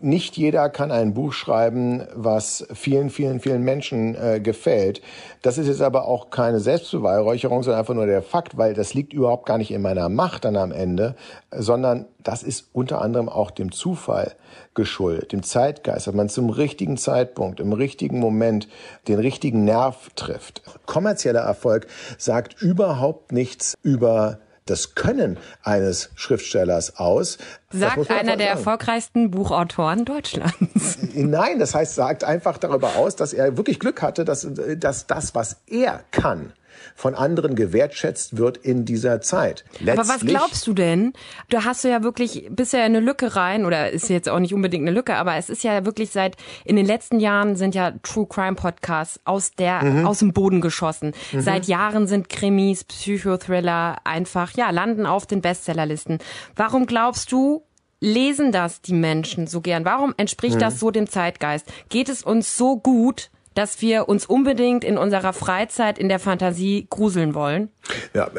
nicht 0.00 0.36
jeder 0.36 0.68
kann 0.68 0.92
ein 0.92 1.12
Buch 1.12 1.32
schreiben, 1.32 2.06
was 2.14 2.66
vielen, 2.72 3.10
vielen, 3.10 3.40
vielen 3.40 3.62
Menschen 3.62 4.14
äh, 4.14 4.38
gefällt. 4.40 5.02
Das 5.42 5.58
ist 5.58 5.66
jetzt 5.66 5.82
aber 5.82 6.06
auch 6.06 6.30
keine 6.30 6.60
Selbstbeweihräucherung, 6.60 7.64
sondern 7.64 7.80
einfach 7.80 7.94
nur 7.94 8.06
der 8.06 8.22
Fakt, 8.22 8.56
weil 8.56 8.74
das 8.74 8.94
liegt 8.94 9.12
überhaupt 9.12 9.46
gar 9.46 9.58
nicht 9.58 9.72
in 9.72 9.82
meiner 9.82 10.08
Macht 10.08 10.44
dann 10.44 10.56
am 10.56 10.70
Ende, 10.70 11.16
sondern 11.50 12.06
das 12.22 12.44
ist 12.44 12.68
unter 12.72 13.00
anderem 13.00 13.28
auch 13.28 13.50
dem 13.50 13.72
Zufall 13.72 14.36
geschuldet, 14.74 15.32
dem 15.32 15.42
Zeitgeist, 15.42 16.06
dass 16.06 16.14
man 16.14 16.28
zum 16.28 16.50
richtigen 16.50 16.96
Zeitpunkt, 16.96 17.58
im 17.58 17.72
richtigen 17.72 18.20
Moment 18.20 18.68
den 19.08 19.18
richtigen 19.18 19.64
Nerv 19.64 20.10
trifft. 20.14 20.62
Kommerzieller 20.86 21.40
Erfolg 21.40 21.88
sagt 22.18 22.62
überhaupt 22.62 23.32
nichts 23.32 23.74
über 23.82 24.38
das 24.70 24.94
Können 24.94 25.38
eines 25.62 26.10
Schriftstellers 26.14 26.96
aus. 26.96 27.38
Sagt 27.70 28.10
einer 28.10 28.36
der 28.36 28.48
sagen. 28.48 28.58
erfolgreichsten 28.58 29.30
Buchautoren 29.30 30.04
Deutschlands. 30.04 30.98
Nein, 31.14 31.58
das 31.58 31.74
heißt, 31.74 31.94
sagt 31.94 32.24
einfach 32.24 32.58
darüber 32.58 32.96
aus, 32.96 33.16
dass 33.16 33.32
er 33.32 33.56
wirklich 33.56 33.78
Glück 33.78 34.02
hatte, 34.02 34.24
dass, 34.24 34.46
dass 34.76 35.06
das, 35.06 35.34
was 35.34 35.56
er 35.66 36.02
kann, 36.10 36.52
von 36.94 37.14
anderen 37.14 37.54
gewertschätzt 37.54 38.36
wird 38.36 38.56
in 38.56 38.84
dieser 38.84 39.20
Zeit. 39.20 39.64
Letztlich 39.80 39.98
Aber 39.98 40.08
was 40.08 40.20
glaubst 40.20 40.66
du 40.66 40.72
denn? 40.72 41.12
Da 41.50 41.64
hast 41.64 41.84
du 41.84 41.88
ja 41.88 42.02
wirklich 42.02 42.48
bisher 42.50 42.82
eine 42.82 43.00
Lücke 43.00 43.36
rein, 43.36 43.64
oder 43.64 43.90
ist 43.90 44.08
jetzt 44.08 44.28
auch 44.28 44.38
nicht 44.38 44.54
unbedingt 44.54 44.86
eine 44.86 44.94
Lücke, 44.94 45.16
aber 45.16 45.36
es 45.36 45.50
ist 45.50 45.64
ja 45.64 45.84
wirklich 45.84 46.10
seit, 46.10 46.36
in 46.64 46.76
den 46.76 46.86
letzten 46.86 47.20
Jahren 47.20 47.56
sind 47.56 47.74
ja 47.74 47.92
True 48.02 48.26
Crime 48.28 48.54
Podcasts 48.54 49.20
aus 49.24 49.52
der, 49.52 49.84
mhm. 49.84 50.06
aus 50.06 50.20
dem 50.20 50.32
Boden 50.32 50.60
geschossen. 50.60 51.12
Mhm. 51.32 51.40
Seit 51.40 51.66
Jahren 51.66 52.06
sind 52.06 52.28
Krimis, 52.28 52.84
Psychothriller 52.84 53.96
einfach, 54.04 54.52
ja, 54.56 54.70
landen 54.70 55.06
auf 55.06 55.26
den 55.26 55.40
Bestsellerlisten. 55.40 56.18
Warum 56.56 56.86
glaubst 56.86 57.32
du, 57.32 57.62
lesen 58.00 58.52
das 58.52 58.80
die 58.80 58.94
Menschen 58.94 59.46
so 59.46 59.60
gern? 59.60 59.84
Warum 59.84 60.14
entspricht 60.16 60.56
mhm. 60.56 60.60
das 60.60 60.78
so 60.78 60.90
dem 60.90 61.08
Zeitgeist? 61.08 61.66
Geht 61.88 62.08
es 62.08 62.22
uns 62.22 62.56
so 62.56 62.76
gut, 62.76 63.30
dass 63.58 63.82
wir 63.82 64.08
uns 64.08 64.24
unbedingt 64.24 64.84
in 64.84 64.96
unserer 64.96 65.32
Freizeit 65.32 65.98
in 65.98 66.08
der 66.08 66.20
Fantasie 66.20 66.86
gruseln 66.88 67.34
wollen? 67.34 67.70
Ja, 68.14 68.30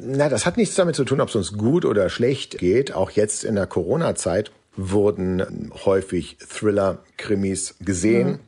na, 0.00 0.30
das 0.30 0.46
hat 0.46 0.56
nichts 0.56 0.74
damit 0.74 0.96
zu 0.96 1.04
tun, 1.04 1.20
ob 1.20 1.28
es 1.28 1.36
uns 1.36 1.52
gut 1.52 1.84
oder 1.84 2.08
schlecht 2.08 2.56
geht. 2.56 2.94
Auch 2.94 3.10
jetzt 3.10 3.44
in 3.44 3.56
der 3.56 3.66
Corona-Zeit 3.66 4.52
wurden 4.74 5.70
häufig 5.84 6.38
Thriller, 6.38 7.00
Krimis 7.18 7.74
gesehen, 7.80 8.28
mhm. 8.28 8.38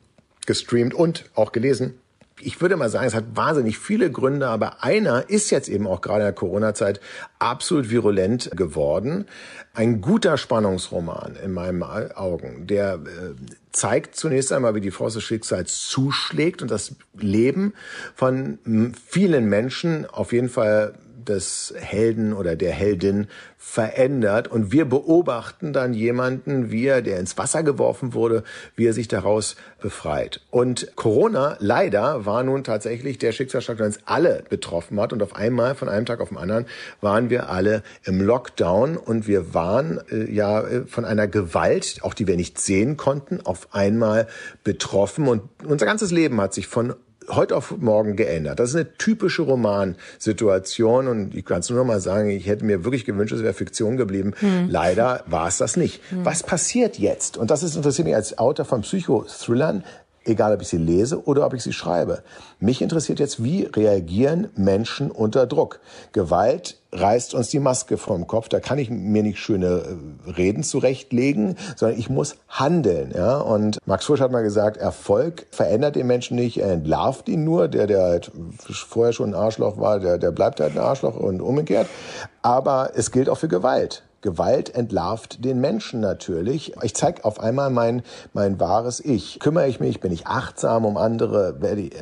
gestreamt 0.47 0.95
und 0.95 1.25
auch 1.35 1.51
gelesen. 1.51 1.99
Ich 2.39 2.61
würde 2.61 2.77
mal 2.77 2.89
sagen, 2.89 3.07
es 3.07 3.15
hat 3.15 3.35
wahnsinnig 3.35 3.79
viele 3.79 4.11
Gründe, 4.11 4.47
aber 4.47 4.83
einer 4.83 5.29
ist 5.29 5.49
jetzt 5.49 5.69
eben 5.69 5.87
auch 5.87 6.01
gerade 6.01 6.19
in 6.19 6.25
der 6.25 6.33
Corona-Zeit 6.33 6.99
absolut 7.39 7.89
virulent 7.89 8.51
geworden. 8.55 9.25
Ein 9.73 10.01
guter 10.01 10.37
Spannungsroman 10.37 11.35
in 11.43 11.51
meinen 11.51 11.81
Augen, 11.83 12.67
der 12.67 12.95
äh, 12.95 13.33
zeigt 13.71 14.15
zunächst 14.15 14.51
einmal, 14.53 14.75
wie 14.75 14.81
die 14.81 14.91
Faust 14.91 15.15
des 15.15 15.23
Schicksals 15.23 15.87
zuschlägt 15.87 16.61
und 16.61 16.71
das 16.71 16.95
Leben 17.17 17.73
von 18.15 18.59
vielen 19.05 19.45
Menschen 19.45 20.05
auf 20.05 20.31
jeden 20.31 20.49
Fall 20.49 20.93
des 21.29 21.73
Helden 21.77 22.33
oder 22.33 22.55
der 22.55 22.71
Heldin 22.71 23.27
verändert. 23.57 24.47
Und 24.47 24.71
wir 24.71 24.85
beobachten 24.85 25.73
dann 25.73 25.93
jemanden, 25.93 26.71
wie 26.71 26.85
er, 26.85 27.01
der 27.01 27.19
ins 27.19 27.37
Wasser 27.37 27.63
geworfen 27.63 28.13
wurde, 28.13 28.43
wie 28.75 28.85
er 28.85 28.93
sich 28.93 29.07
daraus 29.07 29.55
befreit. 29.81 30.41
Und 30.51 30.95
Corona, 30.95 31.57
leider, 31.59 32.25
war 32.25 32.43
nun 32.43 32.63
tatsächlich 32.63 33.17
der 33.17 33.31
Schicksalsschlag, 33.31 33.77
der 33.77 33.87
uns 33.87 33.99
alle 34.05 34.43
betroffen 34.49 34.99
hat. 34.99 35.11
Und 35.11 35.21
auf 35.21 35.35
einmal, 35.35 35.75
von 35.75 35.89
einem 35.89 36.05
Tag 36.05 36.21
auf 36.21 36.29
den 36.29 36.37
anderen, 36.37 36.65
waren 37.01 37.29
wir 37.29 37.49
alle 37.49 37.83
im 38.03 38.21
Lockdown 38.21 38.97
und 38.97 39.27
wir 39.27 39.53
waren 39.53 39.99
äh, 40.09 40.31
ja 40.31 40.61
äh, 40.61 40.85
von 40.85 41.05
einer 41.05 41.27
Gewalt, 41.27 41.99
auch 42.03 42.13
die 42.13 42.27
wir 42.27 42.37
nicht 42.37 42.59
sehen 42.59 42.95
konnten, 42.95 43.41
auf 43.45 43.73
einmal 43.73 44.27
betroffen. 44.63 45.27
Und 45.27 45.41
unser 45.65 45.85
ganzes 45.85 46.11
Leben 46.11 46.39
hat 46.39 46.53
sich 46.53 46.67
von 46.67 46.93
heute 47.29 47.55
auf 47.55 47.75
morgen 47.77 48.15
geändert. 48.15 48.59
Das 48.59 48.69
ist 48.69 48.75
eine 48.75 48.97
typische 48.97 49.41
Romansituation 49.41 51.07
und 51.07 51.35
ich 51.35 51.45
kann 51.45 51.59
es 51.59 51.69
nur 51.69 51.79
noch 51.79 51.85
mal 51.85 51.99
sagen, 51.99 52.29
ich 52.29 52.47
hätte 52.47 52.65
mir 52.65 52.85
wirklich 52.85 53.05
gewünscht, 53.05 53.33
es 53.33 53.43
wäre 53.43 53.53
Fiktion 53.53 53.97
geblieben. 53.97 54.33
Hm. 54.39 54.69
Leider 54.69 55.23
war 55.27 55.47
es 55.47 55.57
das 55.57 55.77
nicht. 55.77 56.01
Hm. 56.09 56.25
Was 56.25 56.43
passiert 56.43 56.97
jetzt? 56.97 57.37
Und 57.37 57.51
das 57.51 57.63
ist 57.63 57.75
interessiert 57.75 58.07
mich 58.07 58.15
als 58.15 58.37
Autor 58.37 58.65
von 58.65 58.81
Psychothrillern 58.81 59.83
egal 60.27 60.53
ob 60.53 60.61
ich 60.61 60.67
sie 60.67 60.77
lese 60.77 61.25
oder 61.25 61.45
ob 61.45 61.53
ich 61.53 61.63
sie 61.63 61.73
schreibe. 61.73 62.21
Mich 62.59 62.81
interessiert 62.81 63.19
jetzt, 63.19 63.43
wie 63.43 63.63
reagieren 63.63 64.49
Menschen 64.55 65.09
unter 65.09 65.47
Druck? 65.47 65.79
Gewalt 66.11 66.77
reißt 66.99 67.33
uns 67.33 67.49
die 67.49 67.59
Maske 67.59 67.97
vom 67.97 68.27
Kopf. 68.27 68.49
Da 68.49 68.59
kann 68.59 68.77
ich 68.77 68.89
mir 68.89 69.23
nicht 69.23 69.39
schöne 69.39 69.83
äh, 70.27 70.31
Reden 70.31 70.63
zurechtlegen, 70.63 71.55
sondern 71.75 71.99
ich 71.99 72.09
muss 72.09 72.35
handeln. 72.47 73.13
Ja? 73.15 73.37
Und 73.37 73.77
Max 73.85 74.05
Frisch 74.05 74.21
hat 74.21 74.31
mal 74.31 74.43
gesagt, 74.43 74.77
Erfolg 74.77 75.47
verändert 75.51 75.95
den 75.95 76.07
Menschen 76.07 76.35
nicht, 76.35 76.57
er 76.57 76.71
entlarvt 76.71 77.29
ihn 77.29 77.43
nur. 77.43 77.67
Der, 77.67 77.87
der 77.87 78.01
halt 78.03 78.31
vorher 78.69 79.13
schon 79.13 79.31
ein 79.31 79.35
Arschloch 79.35 79.77
war, 79.77 79.99
der, 79.99 80.17
der 80.17 80.31
bleibt 80.31 80.59
halt 80.59 80.73
ein 80.73 80.83
Arschloch 80.83 81.15
und 81.15 81.41
umgekehrt. 81.41 81.87
Aber 82.41 82.91
es 82.95 83.11
gilt 83.11 83.29
auch 83.29 83.37
für 83.37 83.47
Gewalt. 83.47 84.03
Gewalt 84.21 84.73
entlarvt 84.75 85.43
den 85.45 85.59
Menschen 85.59 85.99
natürlich. 85.99 86.73
Ich 86.81 86.95
zeige 86.95 87.23
auf 87.25 87.39
einmal 87.39 87.69
mein, 87.69 88.03
mein 88.33 88.59
wahres 88.59 88.99
Ich. 88.99 89.39
Kümmere 89.39 89.67
ich 89.67 89.79
mich, 89.79 89.99
bin 89.99 90.11
ich 90.11 90.27
achtsam 90.27 90.85
um 90.85 90.97
andere, 90.97 91.55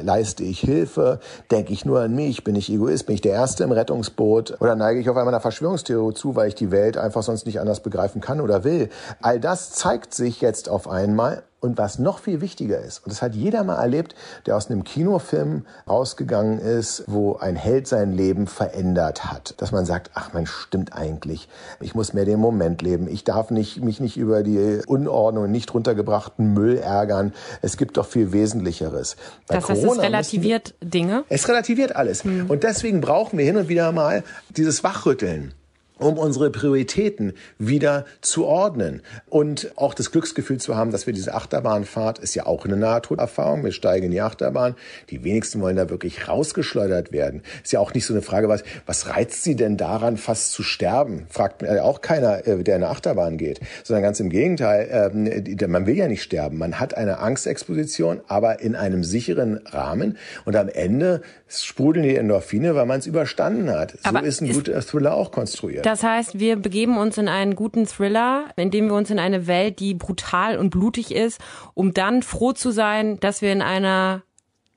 leiste 0.04 0.44
ich 0.44 0.60
Hilfe, 0.60 1.20
denke 1.52 1.74
ich 1.74 1.86
nur 1.86 2.00
an 2.02 2.16
mich, 2.16 2.44
bin 2.44 2.56
ich 2.56 2.72
Egoist, 2.72 3.06
bin 3.06 3.16
ich 3.16 3.22
der 3.22 3.34
Erste 3.34 3.64
im 3.64 3.72
Rettungsboot? 3.72 4.62
Oder 4.62 4.76
neige 4.76 5.00
ich 5.00 5.10
auf 5.10 5.18
einmal 5.18 5.34
einer 5.34 5.42
Verschwörungstheorie 5.42 6.14
zu, 6.14 6.36
weil 6.36 6.48
ich 6.48 6.56
die 6.56 6.72
Welt 6.72 6.98
einfach 6.98 7.24
sonst 7.24 7.46
nicht 7.46 7.60
anders 7.60 7.82
begreifen 7.82 8.22
kann 8.22 8.42
oder 8.42 8.64
will. 8.64 8.90
All 9.22 9.40
das 9.40 9.72
zeigt 9.72 10.14
sich 10.14 10.42
jetzt 10.42 10.70
auf 10.70 10.88
einmal 10.88 11.44
und 11.66 11.78
was 11.78 12.00
noch 12.00 12.20
viel 12.20 12.42
wichtiger 12.42 12.80
ist, 12.80 13.00
und 13.00 13.12
das 13.12 13.22
hat 13.22 13.36
jeder 13.36 13.64
mal 13.64 13.76
erlebt, 13.76 14.16
der 14.46 14.56
aus 14.56 14.70
einem 14.70 14.84
Kinofilm 14.84 15.66
rausgegangen 15.90 16.60
ist, 16.60 17.04
wo 17.08 17.36
ein 17.36 17.56
Held 17.56 17.88
sein 17.88 18.14
Leben 18.14 18.48
verändert 18.48 19.26
hat, 19.26 19.56
dass 19.58 19.72
man 19.72 19.86
sagt, 19.86 20.12
ach 20.14 20.34
man 20.34 20.46
stimmt 20.46 20.94
eigentlich, 20.94 21.50
ich 21.82 21.96
muss 21.96 22.14
mehr 22.14 22.26
den 22.26 22.40
Moment 22.40 22.82
leben, 22.82 23.08
ich 23.08 23.24
darf 23.24 23.52
nicht, 23.52 23.84
mich 23.84 24.00
nicht 24.00 24.18
über 24.18 24.44
die 24.44 24.82
Unordnung 24.88 25.46
und 25.46 25.52
nicht 25.52 25.74
runtergebrachten 25.74 26.54
Müll 26.54 26.78
ärgern, 26.78 27.34
es 27.62 27.78
gibt 27.78 27.98
doch 27.98 28.06
viel 28.06 28.32
Wesentlicheres. 28.32 29.18
Bei 29.48 29.56
das 29.56 29.70
heißt, 29.70 29.82
Corona 29.82 30.02
es 30.02 30.08
relativiert 30.08 30.76
müssen, 30.80 30.92
Dinge? 30.92 31.24
Es 31.30 31.48
relativiert 31.48 31.96
alles. 31.96 32.24
Hm. 32.24 32.50
Und 32.50 32.64
deswegen 32.64 33.02
brauchen 33.02 33.38
wir 33.38 33.46
hin 33.46 33.58
und 33.58 33.70
wieder 33.70 33.92
mal 33.92 34.24
dieses 34.56 34.84
Wachrütteln 34.84 35.54
um 35.98 36.18
unsere 36.18 36.50
Prioritäten 36.50 37.34
wieder 37.58 38.06
zu 38.22 38.46
ordnen 38.46 39.02
und 39.28 39.72
auch 39.76 39.94
das 39.94 40.12
Glücksgefühl 40.12 40.58
zu 40.58 40.76
haben, 40.76 40.92
dass 40.92 41.08
wir 41.08 41.14
diese 41.14 41.34
Achterbahnfahrt 41.34 42.20
ist 42.20 42.36
ja 42.36 42.46
auch 42.46 42.66
eine 42.66 42.78
Nahtoderfahrung. 42.78 43.64
Wir 43.64 43.72
steigen 43.72 44.08
in 44.08 44.12
die 44.12 44.22
Achterbahn. 44.22 44.76
Die 45.10 45.24
wenigsten 45.24 45.62
wollen 45.62 45.76
da 45.76 45.90
wirklich 45.90 46.28
rausgeschleudert 46.28 47.12
werden. 47.12 47.44
Ist 47.64 47.72
ja 47.72 47.80
auch 47.80 47.94
nicht 47.94 48.06
so 48.06 48.14
eine 48.14 48.22
Frage, 48.22 48.50
was, 48.50 48.64
was 48.86 49.10
reizt 49.10 49.44
sie 49.44 49.56
denn 49.56 49.78
daran, 49.78 50.18
fast 50.18 50.52
zu 50.52 50.64
sterben? 50.64 51.28
Fragt 51.30 51.62
mir 51.62 51.84
auch 51.84 52.02
keiner, 52.02 52.46
äh, 52.48 52.64
der 52.64 52.76
in 52.76 52.84
eine 52.84 52.92
Achterbahn 52.92 53.38
geht, 53.38 53.60
sondern 53.84 54.04
ganz 54.04 54.20
im 54.20 54.30
Gegenteil. 54.30 54.90
Ähm, 54.92 55.72
man 55.72 55.86
will 55.86 55.96
ja 55.96 56.08
nicht 56.08 56.24
sterben. 56.24 56.58
Man 56.58 56.80
hat 56.80 56.96
eine 56.96 57.20
Angstexposition, 57.20 58.22
aber 58.28 58.60
in 58.60 58.76
einem 58.76 59.04
sicheren 59.04 59.62
Rahmen 59.66 60.18
und 60.46 60.56
am 60.56 60.70
Ende 60.70 61.22
sprudeln 61.48 62.04
die 62.04 62.16
Endorphine, 62.16 62.76
weil 62.76 62.86
man 62.86 63.00
es 63.00 63.08
überstanden 63.08 63.70
hat. 63.70 63.92
So 63.92 63.98
aber 64.04 64.24
ist 64.24 64.42
ein 64.42 64.52
guter 64.52 64.82
Thriller 64.82 65.14
auch 65.14 65.32
konstruiert. 65.32 65.86
Das 65.86 66.04
heißt, 66.04 66.40
wir 66.40 66.56
begeben 66.56 66.98
uns 66.98 67.18
in 67.18 67.28
einen 67.28 67.56
guten 67.56 67.86
Thriller, 67.86 68.46
indem 68.56 68.88
wir 68.88 68.96
uns 68.96 69.10
in 69.10 69.20
eine 69.20 69.48
Welt, 69.48 69.80
die 69.80 69.94
brutal 69.94 70.58
und 70.58 70.70
blutig 70.70 71.14
ist, 71.14 71.40
um 71.74 71.94
dann 71.94 72.24
froh 72.24 72.54
zu 72.54 72.72
sein, 72.72 73.20
dass 73.20 73.42
wir 73.42 73.52
in 73.52 73.62
einer 73.62 74.24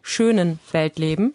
schönen 0.03 0.59
Welt 0.73 0.99
leben 0.99 1.35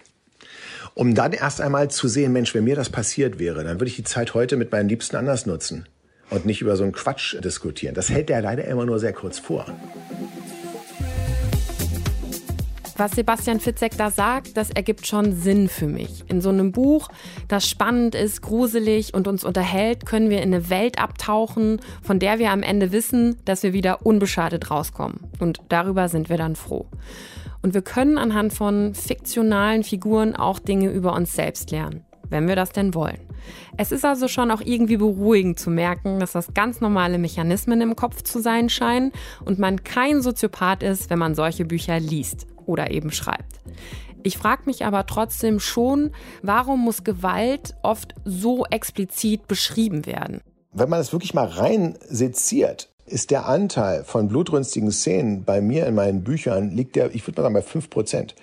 um 0.96 1.16
dann 1.16 1.34
erst 1.34 1.62
einmal 1.62 1.90
zu 1.90 2.08
sehen, 2.08 2.34
Mensch, 2.34 2.54
wenn 2.54 2.64
mir 2.64 2.76
das 2.76 2.90
passiert 2.90 3.40
wäre, 3.40 3.64
dann 3.64 3.80
würde 3.80 3.90
ich 3.90 3.96
die 3.96 4.04
Zeit 4.04 4.34
heute 4.34 4.58
mit 4.58 4.72
meinen 4.72 4.90
Liebsten 4.90 5.16
anders 5.16 5.46
nutzen 5.46 5.88
und 6.30 6.46
nicht 6.46 6.62
über 6.62 6.76
so 6.76 6.84
einen 6.84 6.94
Quatsch 6.94 7.36
diskutieren. 7.44 7.96
Das 7.96 8.10
hält 8.10 8.30
der 8.30 8.42
leider 8.42 8.66
immer 8.66 8.86
nur 8.86 9.00
sehr 9.00 9.14
kurz 9.14 9.40
vor. 9.40 9.66
Was 13.00 13.12
Sebastian 13.12 13.60
Fitzek 13.60 13.98
da 13.98 14.12
sagt, 14.12 14.58
das 14.58 14.70
ergibt 14.70 15.08
schon 15.08 15.34
Sinn 15.34 15.68
für 15.68 15.88
mich. 15.88 16.24
In 16.28 16.42
so 16.42 16.50
einem 16.50 16.72
Buch, 16.72 17.10
das 17.48 17.68
spannend 17.68 18.16
ist, 18.16 18.42
gruselig 18.42 19.14
und 19.14 19.28
uns 19.28 19.44
unterhält, 19.44 20.06
können 20.06 20.30
wir 20.30 20.42
in 20.42 20.54
eine 20.54 20.70
Welt 20.70 21.00
abtauchen, 21.00 21.80
von 22.02 22.20
der 22.20 22.40
wir 22.40 22.52
am 22.52 22.64
Ende 22.64 22.92
wissen, 22.92 23.38
dass 23.46 23.64
wir 23.64 23.74
wieder 23.74 24.06
unbeschadet 24.06 24.70
rauskommen. 24.70 25.20
Und 25.40 25.60
darüber 25.70 26.10
sind 26.10 26.30
wir 26.30 26.38
dann 26.38 26.56
froh. 26.56 26.88
Und 27.62 27.74
wir 27.74 27.82
können 27.82 28.18
anhand 28.18 28.54
von 28.54 28.94
fiktionalen 28.94 29.84
Figuren 29.84 30.36
auch 30.36 30.60
Dinge 30.60 30.90
über 30.90 31.14
uns 31.14 31.34
selbst 31.34 31.72
lernen, 31.72 32.04
wenn 32.30 32.48
wir 32.48 32.56
das 32.56 32.72
denn 32.72 32.94
wollen. 32.94 33.20
Es 33.78 33.92
ist 33.92 34.06
also 34.06 34.28
schon 34.28 34.52
auch 34.52 34.62
irgendwie 34.62 34.98
beruhigend 34.98 35.60
zu 35.60 35.70
merken, 35.70 36.20
dass 36.20 36.34
das 36.34 36.54
ganz 36.54 36.80
normale 36.82 37.18
Mechanismen 37.18 37.82
im 37.82 37.96
Kopf 37.96 38.22
zu 38.22 38.40
sein 38.40 38.70
scheinen 38.70 39.12
und 39.44 39.60
man 39.60 39.84
kein 39.84 40.22
Soziopath 40.22 40.84
ist, 40.84 41.10
wenn 41.10 41.20
man 41.20 41.36
solche 41.36 41.66
Bücher 41.66 42.00
liest 42.00 42.48
oder 42.66 42.92
eben 42.92 43.12
schreibt. 43.12 43.60
Ich 44.24 44.38
frage 44.38 44.64
mich 44.66 44.86
aber 44.86 45.06
trotzdem 45.06 45.60
schon, 45.60 46.12
warum 46.42 46.80
muss 46.80 47.04
Gewalt 47.04 47.76
oft 47.84 48.16
so 48.24 48.66
explizit 48.66 49.48
beschrieben 49.48 50.06
werden? 50.06 50.42
Wenn 50.72 50.90
man 50.90 51.00
das 51.00 51.12
wirklich 51.12 51.34
mal 51.34 51.48
rein 51.48 51.98
seziert, 52.08 52.90
ist 53.06 53.32
der 53.32 53.48
Anteil 53.48 54.04
von 54.06 54.30
blutrünstigen 54.30 54.92
Szenen 54.92 55.44
bei 55.44 55.62
mir 55.62 55.86
in 55.86 55.96
meinen 55.96 56.24
Büchern 56.24 56.72
liegt 56.72 56.96
der, 56.96 57.14
ich 57.14 57.28
würde 57.28 57.42
mal 57.42 57.44
sagen, 57.44 57.54
bei 57.54 57.62
fünf 57.62 57.90
Prozent. 57.90 58.34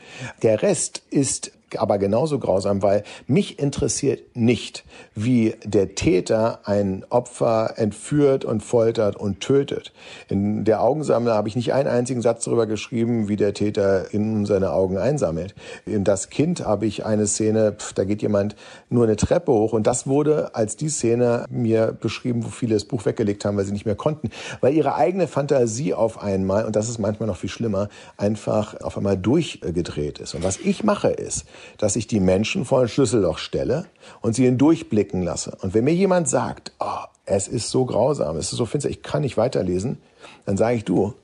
Der 0.42 0.62
Rest 0.62 1.02
ist 1.10 1.52
aber 1.78 1.98
genauso 1.98 2.38
grausam, 2.38 2.82
weil 2.82 3.04
mich 3.26 3.58
interessiert 3.58 4.36
nicht, 4.36 4.84
wie 5.14 5.54
der 5.64 5.94
Täter 5.94 6.60
ein 6.64 7.04
Opfer 7.10 7.74
entführt 7.76 8.44
und 8.44 8.62
foltert 8.62 9.16
und 9.16 9.40
tötet. 9.40 9.92
In 10.28 10.64
der 10.64 10.82
Augensammler 10.82 11.34
habe 11.34 11.48
ich 11.48 11.56
nicht 11.56 11.72
einen 11.72 11.88
einzigen 11.88 12.22
Satz 12.22 12.44
darüber 12.44 12.66
geschrieben, 12.66 13.28
wie 13.28 13.36
der 13.36 13.54
Täter 13.54 14.12
in 14.12 14.46
seine 14.46 14.72
Augen 14.72 14.98
einsammelt. 14.98 15.54
In 15.86 16.04
das 16.04 16.30
Kind 16.30 16.64
habe 16.64 16.86
ich 16.86 17.04
eine 17.04 17.26
Szene, 17.26 17.72
pf, 17.72 17.92
da 17.92 18.04
geht 18.04 18.22
jemand 18.22 18.56
nur 18.88 19.04
eine 19.04 19.16
Treppe 19.16 19.52
hoch 19.52 19.72
und 19.72 19.86
das 19.86 20.06
wurde 20.06 20.54
als 20.54 20.76
die 20.76 20.88
Szene 20.88 21.46
mir 21.50 21.96
beschrieben, 21.98 22.44
wo 22.44 22.48
viele 22.48 22.74
das 22.74 22.84
Buch 22.84 23.04
weggelegt 23.04 23.44
haben, 23.44 23.56
weil 23.56 23.64
sie 23.64 23.72
nicht 23.72 23.86
mehr 23.86 23.94
konnten, 23.94 24.30
weil 24.60 24.74
ihre 24.74 24.94
eigene 24.94 25.26
Fantasie 25.26 25.94
auf 25.94 26.22
einmal, 26.22 26.64
und 26.64 26.76
das 26.76 26.88
ist 26.88 26.98
manchmal 26.98 27.26
noch 27.26 27.36
viel 27.36 27.50
schlimmer, 27.50 27.88
einfach 28.16 28.80
auf 28.80 28.96
einmal 28.96 29.16
durchgedreht 29.16 30.18
ist. 30.18 30.34
Und 30.34 30.44
was 30.44 30.58
ich 30.58 30.84
mache 30.84 31.08
ist, 31.08 31.44
dass 31.78 31.96
ich 31.96 32.06
die 32.06 32.20
Menschen 32.20 32.64
vor 32.64 32.80
ein 32.80 32.88
Schlüsselloch 32.88 33.38
stelle 33.38 33.86
und 34.20 34.34
sie 34.34 34.44
hindurchblicken 34.44 35.22
lasse. 35.22 35.56
Und 35.60 35.74
wenn 35.74 35.84
mir 35.84 35.94
jemand 35.94 36.28
sagt, 36.28 36.72
oh, 36.80 37.04
es 37.26 37.48
ist 37.48 37.70
so 37.70 37.84
grausam, 37.84 38.36
es 38.36 38.52
ist 38.52 38.58
so 38.58 38.66
finster, 38.66 38.90
ich 38.90 39.02
kann 39.02 39.22
nicht 39.22 39.36
weiterlesen, 39.36 39.98
dann 40.46 40.56
sage 40.56 40.76
ich, 40.76 40.84
du, 40.84 41.14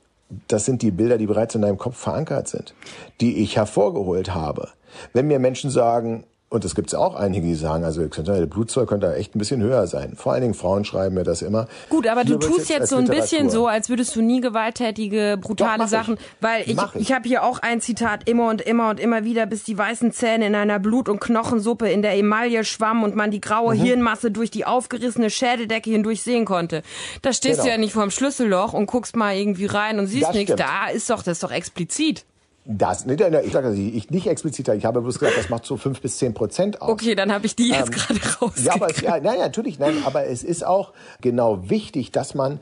das 0.47 0.65
sind 0.65 0.81
die 0.81 0.91
Bilder, 0.91 1.17
die 1.17 1.27
bereits 1.27 1.55
in 1.55 1.61
deinem 1.61 1.77
Kopf 1.77 1.97
verankert 1.97 2.47
sind, 2.47 2.73
die 3.21 3.37
ich 3.37 3.55
hervorgeholt 3.55 4.33
habe. 4.33 4.69
Wenn 5.13 5.27
mir 5.27 5.39
Menschen 5.39 5.69
sagen, 5.69 6.25
und 6.49 6.63
es 6.63 6.75
gibt 6.75 6.95
auch 6.95 7.15
einige, 7.15 7.45
die 7.45 7.55
sagen, 7.55 7.83
also 7.83 8.05
der 8.05 8.45
Blutzoll 8.45 8.85
könnte 8.85 9.13
echt 9.15 9.35
ein 9.35 9.39
bisschen 9.39 9.61
höher 9.61 9.85
sein. 9.85 10.13
Vor 10.15 10.31
allen 10.31 10.41
Dingen 10.41 10.53
Frauen 10.53 10.85
schreiben 10.85 11.15
mir 11.15 11.25
das 11.25 11.41
immer. 11.41 11.67
Gut, 11.89 12.07
aber 12.07 12.23
du 12.23 12.37
tust 12.37 12.69
jetzt, 12.69 12.89
so 12.89 12.95
ein 12.95 13.07
bisschen 13.07 13.49
so, 13.49 13.67
als 13.67 13.89
würdest 13.89 14.15
du 14.15 14.21
nie 14.21 14.39
gewalttätige, 14.39 15.37
brutale 15.41 15.83
Doch, 15.83 15.89
Sachen, 15.89 16.13
ich. 16.13 16.21
weil 16.39 16.61
ich, 16.61 16.77
ich, 16.77 17.01
ich 17.01 17.11
habe 17.11 17.27
hier 17.27 17.43
auch 17.43 17.59
ein 17.59 17.81
Zitat 17.81 18.29
immer 18.29 18.47
und 18.47 18.61
immer 18.61 18.89
und 18.89 18.99
immer 19.01 19.25
wieder, 19.25 19.45
bis 19.45 19.65
die 19.65 19.77
weißen 19.77 20.13
Zähne 20.13 20.47
in 20.47 20.55
einer 20.55 20.79
Blut- 20.79 21.09
und 21.09 21.19
Knochensuppe 21.19 21.89
in 21.89 22.01
der 22.01 22.15
Emaille 22.15 22.63
schwammen 22.63 23.03
und 23.03 23.13
man 23.13 23.29
die 23.29 23.41
graue 23.41 23.75
mhm. 23.75 23.81
Hirnmasse 23.81 24.31
durch 24.31 24.49
die 24.49 24.63
aufgerissene 24.63 25.29
Schädeldecke 25.29 25.89
hindurch 25.89 26.21
sehen 26.21 26.45
konnte. 26.45 26.81
Da 27.23 27.33
stehst 27.33 27.55
genau. 27.55 27.65
du 27.65 27.71
ja 27.71 27.77
nicht 27.77 27.91
vorm 27.91 28.09
Schlüsselloch 28.09 28.71
und 28.71 28.85
guckst 28.85 29.17
mal 29.17 29.35
irgendwie 29.35 29.65
rein 29.65 29.99
und 29.99 30.07
siehst 30.07 30.33
nichts. 30.33 30.55
Da 30.55 30.87
ist 30.87 31.09
doch, 31.09 31.23
das 31.23 31.33
ist 31.39 31.43
doch 31.43 31.51
explizit. 31.51 32.23
Das, 32.69 33.05
ich 33.05 33.17
sage 33.53 33.67
also, 33.67 33.81
ich 33.81 34.09
nicht 34.09 34.27
explizit, 34.27 34.67
ich 34.67 34.83
habe 34.83 35.01
bloß 35.01 35.19
gesagt, 35.19 35.37
das 35.37 35.49
macht 35.49 35.65
so 35.65 35.77
fünf 35.77 36.01
bis 36.01 36.17
zehn 36.17 36.33
Prozent 36.33 36.81
aus. 36.81 36.89
Okay, 36.89 37.15
dann 37.15 37.31
habe 37.31 37.45
ich 37.45 37.55
die 37.55 37.69
jetzt 37.69 37.87
ähm, 37.87 37.91
gerade 37.91 38.19
raus. 38.41 38.53
Ja, 38.61 38.73
aber 38.73 38.89
es, 38.89 38.99
ja, 38.99 39.19
nein, 39.21 39.39
natürlich, 39.39 39.79
nein, 39.79 40.03
aber 40.05 40.25
es 40.25 40.43
ist 40.43 40.65
auch 40.65 40.91
genau 41.21 41.69
wichtig, 41.69 42.11
dass 42.11 42.35
man 42.35 42.59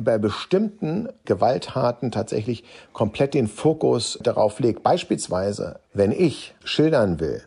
bei 0.00 0.18
bestimmten 0.18 1.08
Gewalttaten 1.24 2.12
tatsächlich 2.12 2.62
komplett 2.92 3.34
den 3.34 3.48
Fokus 3.48 4.18
darauf 4.22 4.60
legt. 4.60 4.84
Beispielsweise, 4.84 5.80
wenn 5.92 6.12
ich 6.12 6.54
schildern 6.62 7.18
will, 7.18 7.42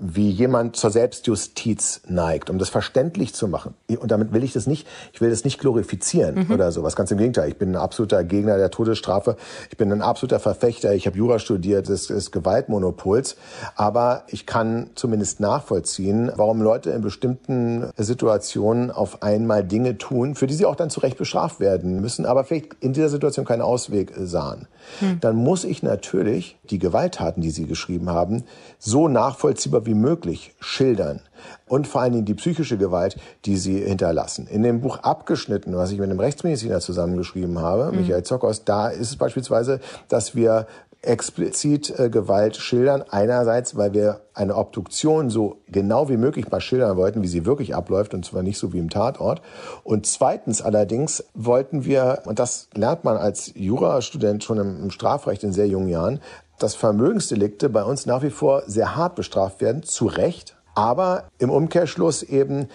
wie 0.00 0.30
jemand 0.30 0.76
zur 0.76 0.90
Selbstjustiz 0.90 2.02
neigt, 2.06 2.50
um 2.50 2.58
das 2.58 2.68
verständlich 2.68 3.34
zu 3.34 3.48
machen. 3.48 3.74
Und 3.98 4.10
damit 4.10 4.32
will 4.32 4.44
ich 4.44 4.52
das 4.52 4.66
nicht, 4.66 4.86
ich 5.12 5.20
will 5.20 5.30
das 5.30 5.44
nicht 5.44 5.58
glorifizieren 5.58 6.46
mhm. 6.46 6.54
oder 6.54 6.70
sowas. 6.70 6.94
Ganz 6.94 7.10
im 7.10 7.18
Gegenteil. 7.18 7.48
Ich 7.48 7.58
bin 7.58 7.72
ein 7.72 7.76
absoluter 7.76 8.22
Gegner 8.22 8.56
der 8.58 8.70
Todesstrafe. 8.70 9.36
Ich 9.70 9.76
bin 9.76 9.90
ein 9.92 10.02
absoluter 10.02 10.38
Verfechter. 10.38 10.94
Ich 10.94 11.06
habe 11.06 11.18
Jura 11.18 11.40
studiert 11.40 11.88
des, 11.88 12.06
des 12.06 12.30
Gewaltmonopols. 12.30 13.36
Aber 13.74 14.22
ich 14.28 14.46
kann 14.46 14.90
zumindest 14.94 15.40
nachvollziehen, 15.40 16.30
warum 16.36 16.62
Leute 16.62 16.90
in 16.90 17.02
bestimmten 17.02 17.90
Situationen 17.96 18.92
auf 18.92 19.22
einmal 19.22 19.64
Dinge 19.64 19.98
tun, 19.98 20.36
für 20.36 20.46
die 20.46 20.54
sie 20.54 20.66
auch 20.66 20.76
dann 20.76 20.90
zu 20.90 21.00
Recht 21.00 21.18
bestraft 21.18 21.58
werden 21.58 22.00
müssen, 22.00 22.24
aber 22.24 22.44
vielleicht 22.44 22.74
in 22.80 22.92
dieser 22.92 23.08
Situation 23.08 23.44
keinen 23.44 23.62
Ausweg 23.62 24.12
sahen. 24.16 24.68
Mhm. 25.00 25.20
Dann 25.20 25.36
muss 25.36 25.64
ich 25.64 25.82
natürlich 25.82 26.56
die 26.70 26.78
Gewalttaten, 26.78 27.42
die 27.42 27.50
sie 27.50 27.66
geschrieben 27.66 28.10
haben, 28.10 28.44
so 28.78 29.08
nachvollziehbar 29.08 29.87
wie 29.88 29.94
möglich 29.94 30.54
schildern 30.60 31.20
und 31.66 31.88
vor 31.88 32.02
allen 32.02 32.12
Dingen 32.12 32.24
die 32.26 32.34
psychische 32.34 32.76
Gewalt, 32.76 33.16
die 33.46 33.56
sie 33.56 33.80
hinterlassen. 33.80 34.46
In 34.46 34.62
dem 34.62 34.82
Buch 34.82 34.98
Abgeschnitten, 34.98 35.74
was 35.74 35.90
ich 35.90 35.98
mit 35.98 36.10
einem 36.10 36.20
Rechtsmediziner 36.20 36.80
zusammengeschrieben 36.80 37.58
habe, 37.58 37.90
mhm. 37.90 38.00
Michael 38.00 38.22
Zockers, 38.22 38.64
da 38.64 38.88
ist 38.88 39.10
es 39.10 39.16
beispielsweise, 39.16 39.80
dass 40.08 40.34
wir 40.36 40.66
explizit 41.00 41.96
äh, 41.98 42.10
Gewalt 42.10 42.56
schildern. 42.56 43.04
Einerseits, 43.08 43.76
weil 43.76 43.94
wir 43.94 44.20
eine 44.34 44.56
Obduktion 44.56 45.30
so 45.30 45.58
genau 45.68 46.08
wie 46.08 46.16
möglich 46.16 46.50
mal 46.50 46.60
schildern 46.60 46.96
wollten, 46.96 47.22
wie 47.22 47.28
sie 47.28 47.46
wirklich 47.46 47.74
abläuft, 47.74 48.14
und 48.14 48.24
zwar 48.24 48.42
nicht 48.42 48.58
so 48.58 48.72
wie 48.72 48.78
im 48.78 48.90
Tatort. 48.90 49.40
Und 49.84 50.06
zweitens 50.06 50.60
allerdings 50.60 51.24
wollten 51.34 51.84
wir, 51.84 52.22
und 52.26 52.38
das 52.38 52.68
lernt 52.74 53.04
man 53.04 53.16
als 53.16 53.52
Jurastudent 53.54 54.42
schon 54.42 54.58
im, 54.58 54.82
im 54.82 54.90
Strafrecht 54.90 55.44
in 55.44 55.52
sehr 55.52 55.68
jungen 55.68 55.88
Jahren, 55.88 56.20
dass 56.58 56.74
Vermögensdelikte 56.74 57.68
bei 57.68 57.84
uns 57.84 58.06
nach 58.06 58.22
wie 58.22 58.30
vor 58.30 58.62
sehr 58.66 58.96
hart 58.96 59.14
bestraft 59.14 59.60
werden, 59.60 59.82
zu 59.82 60.06
Recht, 60.06 60.56
aber 60.74 61.24
im 61.38 61.50
Umkehrschluss 61.50 62.22
eben 62.22 62.68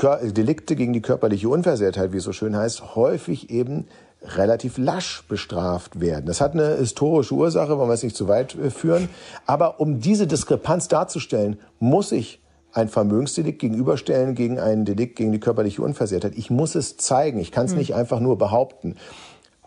Delikte 0.00 0.76
gegen 0.76 0.92
die 0.92 1.02
körperliche 1.02 1.48
Unversehrtheit, 1.48 2.12
wie 2.12 2.18
es 2.18 2.24
so 2.24 2.32
schön 2.32 2.56
heißt, 2.56 2.94
häufig 2.94 3.50
eben 3.50 3.86
relativ 4.22 4.78
lasch 4.78 5.24
bestraft 5.28 6.00
werden. 6.00 6.26
Das 6.26 6.40
hat 6.40 6.52
eine 6.52 6.76
historische 6.76 7.34
Ursache, 7.34 7.78
wollen 7.78 7.88
wir 7.88 7.94
es 7.94 8.02
nicht 8.02 8.16
zu 8.16 8.28
weit 8.28 8.54
äh, 8.56 8.70
führen. 8.70 9.08
Aber 9.46 9.80
um 9.80 10.00
diese 10.00 10.26
Diskrepanz 10.26 10.88
darzustellen, 10.88 11.58
muss 11.78 12.12
ich 12.12 12.40
ein 12.72 12.88
Vermögensdelikt 12.88 13.60
gegenüberstellen 13.60 14.34
gegen 14.34 14.58
einen 14.58 14.84
Delikt 14.84 15.16
gegen 15.16 15.32
die 15.32 15.40
körperliche 15.40 15.82
Unversehrtheit. 15.82 16.34
Ich 16.36 16.50
muss 16.50 16.74
es 16.74 16.96
zeigen. 16.96 17.38
Ich 17.40 17.52
kann 17.52 17.66
es 17.66 17.72
hm. 17.72 17.78
nicht 17.78 17.94
einfach 17.94 18.20
nur 18.20 18.36
behaupten. 18.36 18.96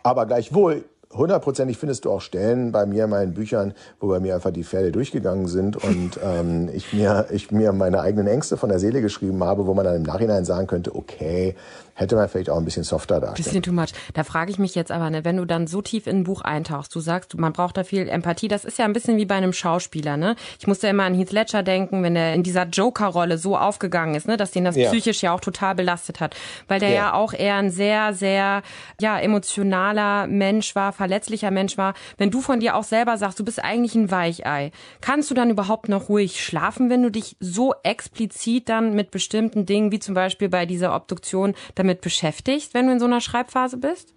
Aber 0.03 0.25
gleichwohl, 0.25 0.84
hundertprozentig 1.13 1.77
findest 1.77 2.06
du 2.06 2.12
auch 2.12 2.22
Stellen 2.22 2.72
bei 2.72 2.86
mir 2.86 3.06
in 3.06 3.10
meinen 3.10 3.34
Büchern, 3.34 3.74
wo 4.00 4.08
bei 4.08 4.20
mir 4.20 4.36
einfach 4.36 4.51
die 4.51 4.63
Pferde 4.63 4.91
durchgegangen 4.91 5.48
sind 5.48 5.75
und 5.77 6.20
ähm, 6.24 6.70
ich, 6.74 6.94
mir, 6.94 7.27
ich 7.32 7.51
mir 7.51 7.72
meine 7.74 8.01
eigenen 8.01 8.27
Ängste 8.27 8.58
von 8.58 8.70
der 8.70 8.80
Seele 8.80 9.01
geschrieben 9.01 9.44
habe, 9.44 9.65
wo 9.68 9.74
man 9.74 9.86
dann 9.86 9.96
im 9.96 10.03
Nachhinein 10.03 10.46
sagen 10.46 10.68
könnte, 10.68 10.96
okay, 10.96 11.56
hätte 11.94 12.15
man 12.15 12.27
vielleicht 12.30 12.50
auch 12.50 12.58
ein 12.58 12.65
bisschen 12.65 12.84
softer 12.84 13.20
darstellen. 13.20 13.44
Bisschen 13.44 13.63
too 13.63 13.72
much. 13.72 13.89
Da 14.13 14.24
frage 14.24 14.51
ich 14.51 14.60
mich 14.60 14.75
jetzt 14.75 14.91
aber, 14.91 15.10
ne, 15.10 15.24
wenn 15.24 15.38
du 15.38 15.46
dann 15.46 15.68
so 15.68 15.82
tief 15.82 16.08
in 16.08 16.18
ein 16.18 16.24
Buch 16.24 16.41
eintauchst, 16.41 16.94
du 16.96 17.00
sagst, 17.00 17.38
man 17.38 17.53
braucht 17.53 17.77
da 17.77 17.84
viel 17.84 18.10
Empathie, 18.10 18.48
das 18.48 18.65
ist 18.65 18.77
ja 18.77 18.86
ein 18.86 18.94
bisschen 18.94 19.18
wie 19.18 19.25
bei 19.25 19.36
einem 19.36 19.53
Schauspieler, 19.53 20.18
ne? 20.18 20.36
Ich 20.60 20.68
musste 20.68 20.88
immer 20.88 21.03
an 21.03 21.13
Heath 21.13 21.32
Ledger 21.32 21.63
denken, 21.63 22.03
wenn 22.03 22.15
er 22.15 22.34
in 22.34 22.44
dieser 22.44 22.65
Joker-Rolle 22.65 23.38
so 23.38 23.58
aufgegangen 23.58 24.15
ist, 24.15 24.27
ne, 24.27 24.38
dass 24.38 24.51
den 24.51 24.65
das 24.65 24.75
ja. 24.75 24.89
psychisch 24.89 25.22
ja 25.22 25.34
auch 25.34 25.41
total 25.41 25.75
belastet 25.75 26.20
hat, 26.20 26.36
weil 26.68 26.80
der 26.80 26.89
ja. 26.89 26.96
ja 26.96 27.13
auch 27.13 27.34
eher 27.34 27.56
ein 27.56 27.70
sehr, 27.70 28.13
sehr, 28.13 28.63
ja, 29.00 29.20
emotionaler 29.20 30.27
Mensch 30.27 30.75
war, 30.75 30.94
verletzlicher 31.01 31.50
Mensch 31.50 31.79
war. 31.79 31.96
Wenn 32.20 32.29
du 32.29 32.41
von 32.41 32.60
dir 32.60 32.75
auch 32.75 32.84
selber 32.84 33.17
sagst, 33.17 33.39
du 33.39 33.43
bist 33.43 33.63
eigentlich 33.63 33.96
ein 33.96 34.12
Weichei, 34.12 34.72
kannst 35.01 35.31
du 35.31 35.34
dann 35.34 35.50
überhaupt 35.50 35.89
noch 35.89 36.10
ruhig 36.10 36.46
schlafen, 36.46 36.91
wenn 36.91 37.01
du 37.01 37.10
dich 37.10 37.38
so 37.39 37.74
explizit 37.81 38.70
dann 38.70 38.94
mit 38.94 39.09
bestimmten 39.09 39.66
Dingen, 39.66 39.92
wie 39.92 39.98
zum 39.98 40.14
Beispiel 40.14 40.48
bei 40.48 40.68
dieser 40.68 40.96
Obduktion, 40.96 41.55
damit 41.74 42.01
beschäftigst, 42.01 42.75
wenn 42.75 42.85
du 42.85 42.94
in 42.94 43.00
so 43.00 43.05
einer 43.05 43.20
Schreibphase 43.20 43.77
bist? 43.77 44.14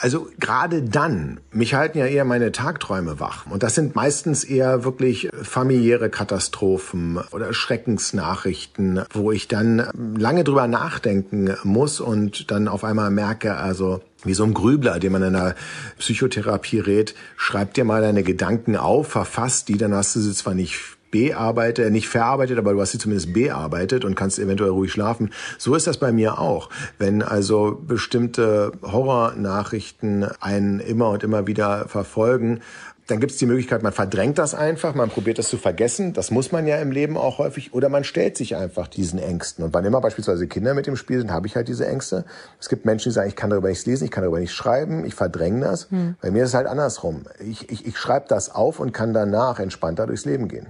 Also 0.00 0.28
gerade 0.40 0.82
dann, 0.82 1.40
mich 1.50 1.74
halten 1.74 1.98
ja 1.98 2.06
eher 2.06 2.24
meine 2.24 2.52
Tagträume 2.52 3.20
wach. 3.20 3.46
Und 3.46 3.62
das 3.62 3.74
sind 3.74 3.94
meistens 3.94 4.42
eher 4.42 4.84
wirklich 4.84 5.28
familiäre 5.42 6.08
Katastrophen 6.08 7.18
oder 7.32 7.52
Schreckensnachrichten, 7.52 9.04
wo 9.12 9.30
ich 9.30 9.46
dann 9.46 9.88
lange 10.16 10.44
drüber 10.44 10.68
nachdenken 10.68 11.54
muss 11.64 12.00
und 12.00 12.50
dann 12.50 12.68
auf 12.68 12.82
einmal 12.82 13.10
merke, 13.10 13.56
also 13.56 14.00
wie 14.24 14.34
so 14.34 14.44
ein 14.44 14.54
Grübler, 14.54 14.98
den 14.98 15.12
man 15.12 15.22
in 15.22 15.36
einer 15.36 15.54
Psychotherapie 15.98 16.80
rät, 16.80 17.14
schreib 17.36 17.74
dir 17.74 17.84
mal 17.84 18.00
deine 18.00 18.22
Gedanken 18.22 18.76
auf, 18.76 19.08
verfasst 19.08 19.68
die, 19.68 19.76
dann 19.76 19.94
hast 19.94 20.16
du 20.16 20.20
sie 20.20 20.34
zwar 20.34 20.54
nicht 20.54 20.93
bearbeitet, 21.14 21.92
nicht 21.92 22.08
verarbeitet, 22.08 22.58
aber 22.58 22.72
du 22.72 22.80
hast 22.80 22.90
sie 22.90 22.98
zumindest 22.98 23.32
bearbeitet 23.32 24.04
und 24.04 24.16
kannst 24.16 24.40
eventuell 24.40 24.72
ruhig 24.72 24.90
schlafen. 24.90 25.30
So 25.58 25.76
ist 25.76 25.86
das 25.86 25.98
bei 25.98 26.10
mir 26.10 26.40
auch. 26.40 26.70
Wenn 26.98 27.22
also 27.22 27.80
bestimmte 27.86 28.72
Horrornachrichten 28.82 30.24
einen 30.40 30.80
immer 30.80 31.10
und 31.10 31.22
immer 31.22 31.46
wieder 31.46 31.86
verfolgen, 31.86 32.62
dann 33.06 33.20
gibt 33.20 33.30
es 33.30 33.38
die 33.38 33.46
Möglichkeit, 33.46 33.84
man 33.84 33.92
verdrängt 33.92 34.38
das 34.38 34.56
einfach, 34.56 34.96
man 34.96 35.08
probiert 35.08 35.38
das 35.38 35.48
zu 35.48 35.56
vergessen. 35.56 36.14
Das 36.14 36.32
muss 36.32 36.50
man 36.50 36.66
ja 36.66 36.78
im 36.78 36.90
Leben 36.90 37.16
auch 37.16 37.38
häufig. 37.38 37.72
Oder 37.74 37.88
man 37.88 38.02
stellt 38.02 38.36
sich 38.36 38.56
einfach 38.56 38.88
diesen 38.88 39.20
Ängsten. 39.20 39.62
Und 39.62 39.72
wann 39.72 39.84
immer 39.84 40.00
beispielsweise 40.00 40.48
Kinder 40.48 40.74
mit 40.74 40.88
im 40.88 40.96
Spiel 40.96 41.18
sind, 41.20 41.30
habe 41.30 41.46
ich 41.46 41.54
halt 41.54 41.68
diese 41.68 41.86
Ängste. 41.86 42.24
Es 42.58 42.68
gibt 42.68 42.86
Menschen, 42.86 43.10
die 43.10 43.14
sagen, 43.14 43.28
ich 43.28 43.36
kann 43.36 43.50
darüber 43.50 43.68
nichts 43.68 43.86
lesen, 43.86 44.04
ich 44.04 44.10
kann 44.10 44.22
darüber 44.24 44.40
nicht 44.40 44.54
schreiben, 44.54 45.04
ich 45.04 45.14
verdränge 45.14 45.60
das. 45.60 45.90
Hm. 45.92 46.16
Bei 46.20 46.32
mir 46.32 46.42
ist 46.42 46.48
es 46.48 46.54
halt 46.54 46.66
andersrum. 46.66 47.24
Ich, 47.38 47.70
ich, 47.70 47.86
ich 47.86 47.98
schreibe 47.98 48.26
das 48.26 48.52
auf 48.52 48.80
und 48.80 48.90
kann 48.92 49.12
danach 49.12 49.60
entspannter 49.60 50.08
durchs 50.08 50.24
Leben 50.24 50.48
gehen. 50.48 50.68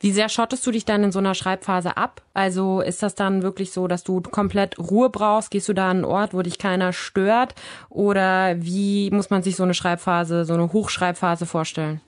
Wie 0.00 0.12
sehr 0.12 0.28
schottest 0.28 0.64
du 0.64 0.70
dich 0.70 0.84
dann 0.84 1.02
in 1.02 1.12
so 1.12 1.18
einer 1.18 1.34
Schreibphase 1.34 1.96
ab? 1.96 2.22
Also 2.32 2.80
ist 2.80 3.02
das 3.02 3.16
dann 3.16 3.42
wirklich 3.42 3.72
so, 3.72 3.88
dass 3.88 4.04
du 4.04 4.20
komplett 4.20 4.78
Ruhe 4.78 5.10
brauchst? 5.10 5.50
Gehst 5.50 5.68
du 5.68 5.72
da 5.72 5.90
an 5.90 5.98
einen 5.98 6.04
Ort, 6.04 6.34
wo 6.34 6.42
dich 6.42 6.58
keiner 6.58 6.92
stört? 6.92 7.54
Oder 7.90 8.54
wie 8.62 9.10
muss 9.10 9.30
man 9.30 9.42
sich 9.42 9.56
so 9.56 9.64
eine 9.64 9.74
Schreibphase, 9.74 10.44
so 10.44 10.54
eine 10.54 10.72
Hochschreibphase 10.72 11.46
vorstellen? 11.46 12.00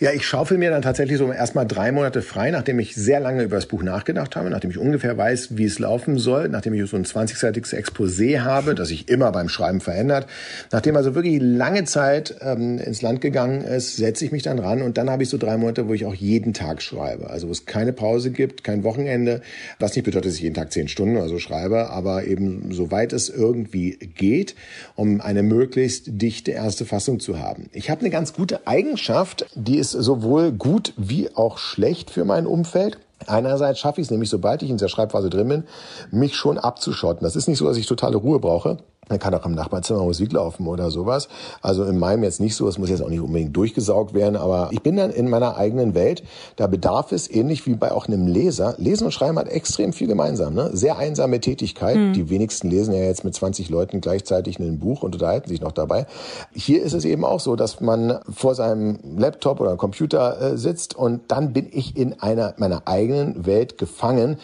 Ja, 0.00 0.12
ich 0.12 0.26
schaufel 0.26 0.56
mir 0.56 0.70
dann 0.70 0.80
tatsächlich 0.80 1.18
so 1.18 1.30
erstmal 1.30 1.66
drei 1.66 1.92
Monate 1.92 2.22
frei, 2.22 2.50
nachdem 2.50 2.78
ich 2.78 2.94
sehr 2.94 3.20
lange 3.20 3.42
über 3.42 3.56
das 3.56 3.66
Buch 3.66 3.82
nachgedacht 3.82 4.34
habe, 4.34 4.48
nachdem 4.48 4.70
ich 4.70 4.78
ungefähr 4.78 5.18
weiß, 5.18 5.58
wie 5.58 5.66
es 5.66 5.78
laufen 5.78 6.16
soll, 6.16 6.48
nachdem 6.48 6.72
ich 6.72 6.88
so 6.88 6.96
ein 6.96 7.04
20-seitiges 7.04 7.74
Exposé 7.74 8.40
habe, 8.40 8.74
das 8.74 8.88
sich 8.88 9.10
immer 9.10 9.30
beim 9.30 9.50
Schreiben 9.50 9.82
verändert. 9.82 10.26
Nachdem 10.72 10.96
also 10.96 11.14
wirklich 11.14 11.38
lange 11.42 11.84
Zeit 11.84 12.34
ähm, 12.40 12.78
ins 12.78 13.02
Land 13.02 13.20
gegangen 13.20 13.60
ist, 13.60 13.98
setze 13.98 14.24
ich 14.24 14.32
mich 14.32 14.42
dann 14.42 14.58
ran 14.58 14.80
und 14.80 14.96
dann 14.96 15.10
habe 15.10 15.22
ich 15.22 15.28
so 15.28 15.36
drei 15.36 15.58
Monate, 15.58 15.86
wo 15.86 15.92
ich 15.92 16.06
auch 16.06 16.14
jeden 16.14 16.54
Tag 16.54 16.80
schreibe. 16.80 17.28
Also 17.28 17.48
wo 17.48 17.52
es 17.52 17.66
keine 17.66 17.92
Pause 17.92 18.30
gibt, 18.30 18.64
kein 18.64 18.84
Wochenende, 18.84 19.42
was 19.80 19.94
nicht 19.94 20.06
bedeutet, 20.06 20.28
dass 20.28 20.36
ich 20.36 20.40
jeden 20.40 20.54
Tag 20.54 20.72
zehn 20.72 20.88
Stunden 20.88 21.18
oder 21.18 21.28
so 21.28 21.38
schreibe, 21.38 21.90
aber 21.90 22.24
eben 22.24 22.72
soweit 22.72 23.12
es 23.12 23.28
irgendwie 23.28 23.98
geht, 23.98 24.54
um 24.94 25.20
eine 25.20 25.42
möglichst 25.42 26.04
dichte 26.06 26.52
erste 26.52 26.86
Fassung 26.86 27.20
zu 27.20 27.38
haben. 27.38 27.68
Ich 27.74 27.90
habe 27.90 28.00
eine 28.00 28.08
ganz 28.08 28.32
gute 28.32 28.66
Eigenschaft, 28.66 29.44
die 29.54 29.76
ist 29.76 29.89
sowohl 29.92 30.52
gut 30.52 30.92
wie 30.96 31.34
auch 31.34 31.58
schlecht 31.58 32.10
für 32.10 32.24
mein 32.24 32.46
Umfeld. 32.46 32.98
Einerseits 33.26 33.78
schaffe 33.78 34.00
ich 34.00 34.06
es 34.06 34.10
nämlich, 34.10 34.30
sobald 34.30 34.62
ich 34.62 34.70
in 34.70 34.78
der 34.78 34.88
Schreibphase 34.88 35.30
drin 35.30 35.48
bin, 35.48 35.64
mich 36.10 36.36
schon 36.36 36.58
abzuschotten. 36.58 37.24
Das 37.24 37.36
ist 37.36 37.48
nicht 37.48 37.58
so, 37.58 37.66
dass 37.66 37.76
ich 37.76 37.86
totale 37.86 38.16
Ruhe 38.16 38.40
brauche. 38.40 38.78
Man 39.10 39.18
kann 39.18 39.34
auch 39.34 39.44
im 39.44 39.52
Nachbarzimmer 39.52 40.02
Musik 40.04 40.32
laufen 40.32 40.66
oder 40.68 40.90
sowas. 40.90 41.28
Also 41.62 41.84
in 41.84 41.98
meinem 41.98 42.22
jetzt 42.22 42.40
nicht 42.40 42.54
so, 42.54 42.68
es 42.68 42.78
muss 42.78 42.88
jetzt 42.90 43.02
auch 43.02 43.08
nicht 43.08 43.20
unbedingt 43.20 43.54
durchgesaugt 43.56 44.14
werden, 44.14 44.36
aber 44.36 44.68
ich 44.70 44.82
bin 44.82 44.96
dann 44.96 45.10
in 45.10 45.28
meiner 45.28 45.56
eigenen 45.56 45.94
Welt. 45.94 46.22
Da 46.56 46.68
bedarf 46.68 47.10
es, 47.10 47.28
ähnlich 47.28 47.66
wie 47.66 47.74
bei 47.74 47.90
auch 47.90 48.06
einem 48.06 48.28
Leser, 48.28 48.74
Lesen 48.78 49.04
und 49.04 49.10
Schreiben 49.12 49.38
hat 49.38 49.48
extrem 49.48 49.92
viel 49.92 50.06
gemeinsam. 50.06 50.54
Ne? 50.54 50.70
Sehr 50.72 50.96
einsame 50.96 51.40
Tätigkeit. 51.40 51.96
Mhm. 51.96 52.12
Die 52.12 52.30
wenigsten 52.30 52.70
lesen 52.70 52.94
ja 52.94 53.00
jetzt 53.02 53.24
mit 53.24 53.34
20 53.34 53.68
Leuten 53.68 54.00
gleichzeitig 54.00 54.60
ein 54.60 54.78
Buch 54.78 55.02
und 55.02 55.14
unterhalten 55.14 55.48
sich 55.48 55.60
noch 55.60 55.72
dabei. 55.72 56.06
Hier 56.54 56.82
ist 56.82 56.92
es 56.92 57.04
eben 57.04 57.24
auch 57.24 57.40
so, 57.40 57.56
dass 57.56 57.80
man 57.80 58.20
vor 58.32 58.54
seinem 58.54 59.00
Laptop 59.18 59.60
oder 59.60 59.76
Computer 59.76 60.40
äh, 60.40 60.56
sitzt 60.56 60.94
und 60.94 61.22
dann 61.28 61.52
bin 61.52 61.66
ich 61.72 61.96
in 61.96 62.20
einer 62.20 62.54
meiner 62.58 62.86
eigenen 62.86 63.44
Welt 63.44 63.76
gefangen 63.76 64.38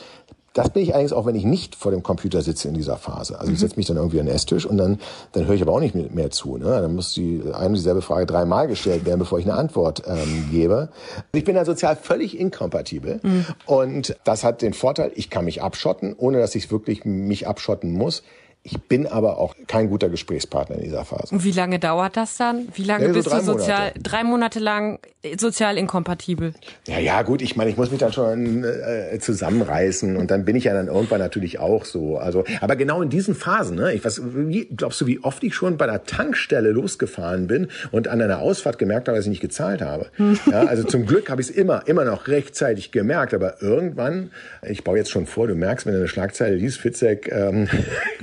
das 0.57 0.71
bin 0.71 0.83
ich 0.83 0.95
allerdings 0.95 1.13
auch, 1.13 1.27
wenn 1.27 1.35
ich 1.35 1.45
nicht 1.45 1.75
vor 1.75 1.93
dem 1.93 2.03
Computer 2.03 2.41
sitze 2.41 2.69
in 2.69 2.75
dieser 2.75 2.97
Phase. 2.97 3.39
Also 3.39 3.53
ich 3.53 3.59
mhm. 3.59 3.61
setze 3.61 3.77
mich 3.77 3.87
dann 3.87 3.99
irgendwie 3.99 4.21
an 4.21 4.27
den 4.27 4.35
Esstisch 4.35 4.65
und 4.65 4.79
dann, 4.79 4.99
dann 5.33 5.47
höre 5.47 5.55
ich 5.55 5.61
aber 5.61 5.73
auch 5.73 5.81
nicht 5.81 5.95
mehr 5.95 6.31
zu. 6.31 6.57
Ne? 6.57 6.65
Dann 6.65 6.95
muss 6.95 7.13
die 7.13 7.43
eine 7.53 7.75
dieselbe 7.75 8.01
Frage 8.01 8.25
dreimal 8.25 8.67
gestellt 8.67 9.05
werden, 9.05 9.19
bevor 9.19 9.39
ich 9.39 9.45
eine 9.45 9.55
Antwort 9.55 10.05
ähm, 10.07 10.49
gebe. 10.51 10.89
Ich 11.33 11.45
bin 11.45 11.57
da 11.57 11.67
sozial 11.67 11.95
völlig 11.95 12.41
inkompatibel 12.41 13.21
mhm. 13.23 13.45
und 13.67 14.17
das 14.25 14.45
hat 14.45 14.63
den 14.63 14.73
Vorteil, 14.73 15.13
ich 15.15 15.29
kann 15.29 15.45
mich 15.45 15.63
abschotten, 15.63 16.15
ohne 16.17 16.39
dass 16.39 16.55
ich 16.55 16.71
wirklich 16.71 17.05
mich 17.05 17.47
abschotten 17.47 17.93
muss. 17.93 18.23
Ich 18.63 18.79
bin 18.83 19.07
aber 19.07 19.39
auch 19.39 19.55
kein 19.69 19.89
guter 19.89 20.09
Gesprächspartner 20.09 20.77
in 20.77 20.83
dieser 20.83 21.05
Phase. 21.05 21.33
Und 21.33 21.45
wie 21.45 21.53
lange 21.53 21.79
dauert 21.79 22.17
das 22.17 22.37
dann? 22.37 22.67
Wie 22.75 22.83
lange 22.83 23.05
Ja, 23.07 23.13
so 23.13 23.15
bist 23.15 23.33
du 23.33 23.41
sozial, 23.41 23.79
Monate. 23.83 24.01
drei 24.03 24.25
Monate 24.25 24.59
lang 24.59 24.99
sozial 25.39 25.79
inkompatibel? 25.79 26.53
Ja, 26.89 26.99
ja, 26.99 27.23
gut, 27.23 27.43
ich 27.43 27.55
meine, 27.55 27.71
ich 27.71 27.77
muss 27.77 27.91
mich 27.93 28.01
dann 28.01 28.13
schon 28.13 28.65
äh, 28.65 29.19
zusammenreißen 29.21 30.17
und 30.17 30.31
dann 30.33 30.45
bin 30.45 30.57
ich 30.57 30.65
ja 30.65 30.75
dann 30.75 30.89
irgendwann 30.89 31.21
natürlich 31.21 31.61
auch 31.61 31.85
so. 31.85 32.19
Also, 32.19 32.45
aber 32.61 32.75
genau 32.77 33.03
in 33.03 33.09
diesen 33.09 33.37
Phasen, 33.37 33.77
ne? 33.77 33.93
Ich 33.93 34.05
was, 34.05 34.21
wie, 34.35 34.65
glaubst 34.67 35.01
du, 35.01 35.07
wie 35.07 35.23
oft 35.23 35.45
ich 35.45 35.55
schon 35.55 35.77
bei 35.77 35.87
der 35.87 36.03
Tankstelle 36.05 36.71
losgefahren 36.71 37.47
bin 37.47 37.69
und 37.93 38.09
an 38.09 38.21
einer 38.21 38.41
Ausfahrt 38.41 38.79
gemerkt 38.79 39.07
habe, 39.09 39.17
dass 39.17 39.27
ich 39.27 39.31
nicht 39.31 39.41
gezahlt 39.41 39.81
habe? 39.81 40.07
Ja, 40.51 40.65
also 40.65 40.85
zum 40.85 41.07
Glück 41.07 41.29
habe 41.31 41.41
ich 41.41 41.51
es 41.51 41.55
immer, 41.55 41.83
immer 41.87 42.05
noch 42.05 42.29
rechtzeitig 42.29 42.93
gemerkt, 42.93 43.35
aber 43.35 43.63
irgendwann, 43.63 44.31
ich 44.63 44.85
baue 44.85 44.97
jetzt 44.99 45.11
schon 45.11 45.27
vor, 45.27 45.49
du 45.49 45.55
merkst, 45.55 45.87
wenn 45.87 45.93
du 45.93 45.99
eine 45.99 46.09
Schlagzeile 46.09 46.55
liest, 46.57 46.79
Fitzek, 46.79 47.31
ähm, 47.33 47.69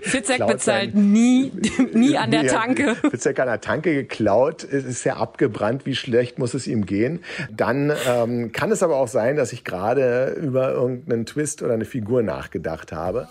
Fitzek 0.02 0.33
klaut 0.38 0.52
bezahlt 0.54 0.93
sein- 0.93 1.12
nie, 1.12 1.52
nie 1.93 2.17
an 2.17 2.32
der 2.32 2.48
Tanke. 2.48 2.96
Fitzek 2.96 3.39
an 3.39 3.48
der 3.48 3.62
Tanke 3.62 3.93
geklaut, 3.93 4.63
es 4.63 4.86
ist 4.86 5.04
ja 5.04 5.17
abgebrannt, 5.17 5.86
wie 5.86 5.96
schlecht 5.96 6.39
muss 6.39 6.54
es 6.54 6.67
ihm 6.67 6.86
gehen. 6.86 7.24
Dann 7.52 7.91
ähm, 8.08 8.52
kann 8.52 8.72
es 8.72 8.84
aber 8.84 8.98
auch 8.98 9.08
sein, 9.08 9.36
dass 9.36 9.54
ich 9.54 9.63
gerade 9.63 10.36
über 10.41 10.72
irgendeinen 10.72 11.26
Twist 11.26 11.62
oder 11.63 11.74
eine 11.74 11.86
Figur 11.86 12.24
nachgedacht 12.24 12.91
habe. 12.91 13.28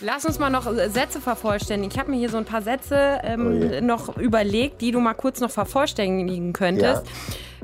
Lass 0.00 0.24
uns 0.24 0.38
mal 0.38 0.50
noch 0.50 0.66
äh, 0.72 0.88
Sätze 0.90 1.20
vervollständigen. 1.20 1.90
Ich 1.92 1.98
habe 1.98 2.10
mir 2.12 2.18
hier 2.18 2.28
so 2.30 2.36
ein 2.36 2.44
paar 2.44 2.62
Sätze 2.62 3.18
ähm, 3.24 3.46
Oh 3.46 3.50
je. 3.74 3.80
noch 3.80 4.16
überlegt, 4.16 4.80
die 4.80 4.92
du 4.92 5.00
mal 5.00 5.14
kurz 5.14 5.40
noch 5.40 5.50
vervollständigen 5.50 6.52
könntest. 6.52 7.04
Ja. 7.04 7.12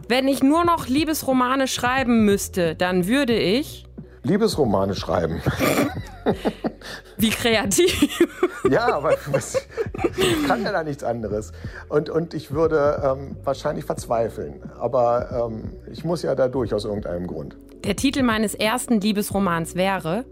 Wenn 0.08 0.26
ich 0.28 0.42
nur 0.42 0.64
noch 0.64 0.88
Liebesromane 0.88 1.68
schreiben 1.68 2.24
müsste, 2.24 2.74
dann 2.74 3.06
würde 3.06 3.34
ich. 3.38 3.86
Liebesromane 4.24 4.94
schreiben. 4.94 5.40
Wie 7.18 7.30
kreativ. 7.30 8.26
ja, 8.70 8.94
aber 8.94 9.14
was, 9.30 9.56
ich 10.16 10.46
kann 10.48 10.62
ja 10.62 10.72
da 10.72 10.82
nichts 10.82 11.04
anderes. 11.04 11.52
Und, 11.88 12.10
und 12.10 12.34
ich 12.34 12.50
würde 12.50 13.02
ähm, 13.04 13.36
wahrscheinlich 13.44 13.84
verzweifeln. 13.84 14.62
Aber 14.78 15.48
ähm, 15.50 15.72
ich 15.92 16.04
muss 16.04 16.22
ja 16.22 16.34
da 16.34 16.48
durch 16.48 16.74
aus 16.74 16.84
irgendeinem 16.84 17.26
Grund. 17.26 17.56
Der 17.84 17.96
Titel 17.96 18.22
meines 18.22 18.54
ersten 18.54 19.00
Liebesromans 19.00 19.74
wäre. 19.74 20.24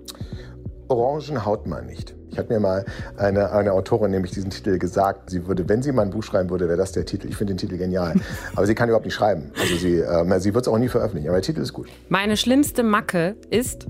Orangen 0.89 1.45
haut 1.45 1.67
man 1.67 1.87
nicht. 1.87 2.15
Ich 2.33 2.39
hatte 2.39 2.53
mir 2.53 2.61
mal 2.61 2.85
eine, 3.19 3.53
eine 3.53 3.73
Autorin 3.73 4.11
nämlich 4.11 4.33
diesen 4.33 4.51
Titel 4.51 4.79
gesagt. 4.79 5.29
Sie 5.31 5.47
würde, 5.47 5.69
wenn 5.69 5.83
sie 5.83 5.93
mal 5.93 6.03
ein 6.03 6.11
Buch 6.11 6.23
schreiben 6.23 6.49
würde, 6.49 6.67
wäre 6.67 6.79
das 6.79 6.93
der 6.93 7.05
Titel. 7.05 7.29
Ich 7.29 7.37
finde 7.37 7.53
den 7.53 7.59
Titel 7.59 7.77
genial. 7.77 8.15
Aber 8.57 8.67
sie 8.67 8.75
kann 8.75 8.89
überhaupt 8.89 9.05
nicht 9.05 9.15
schreiben. 9.15 9.53
Also 9.61 9.77
sie, 9.77 9.99
ähm, 9.99 10.33
sie 10.41 10.55
wird 10.55 10.67
es 10.67 10.73
auch 10.73 10.79
nie 10.79 10.89
veröffentlichen. 10.89 11.29
Aber 11.29 11.37
der 11.37 11.43
Titel 11.43 11.61
ist 11.61 11.75
gut. 11.75 11.89
Meine 12.09 12.39
schlimmste 12.39 12.83
Macke 12.83 13.37
ist. 13.51 13.87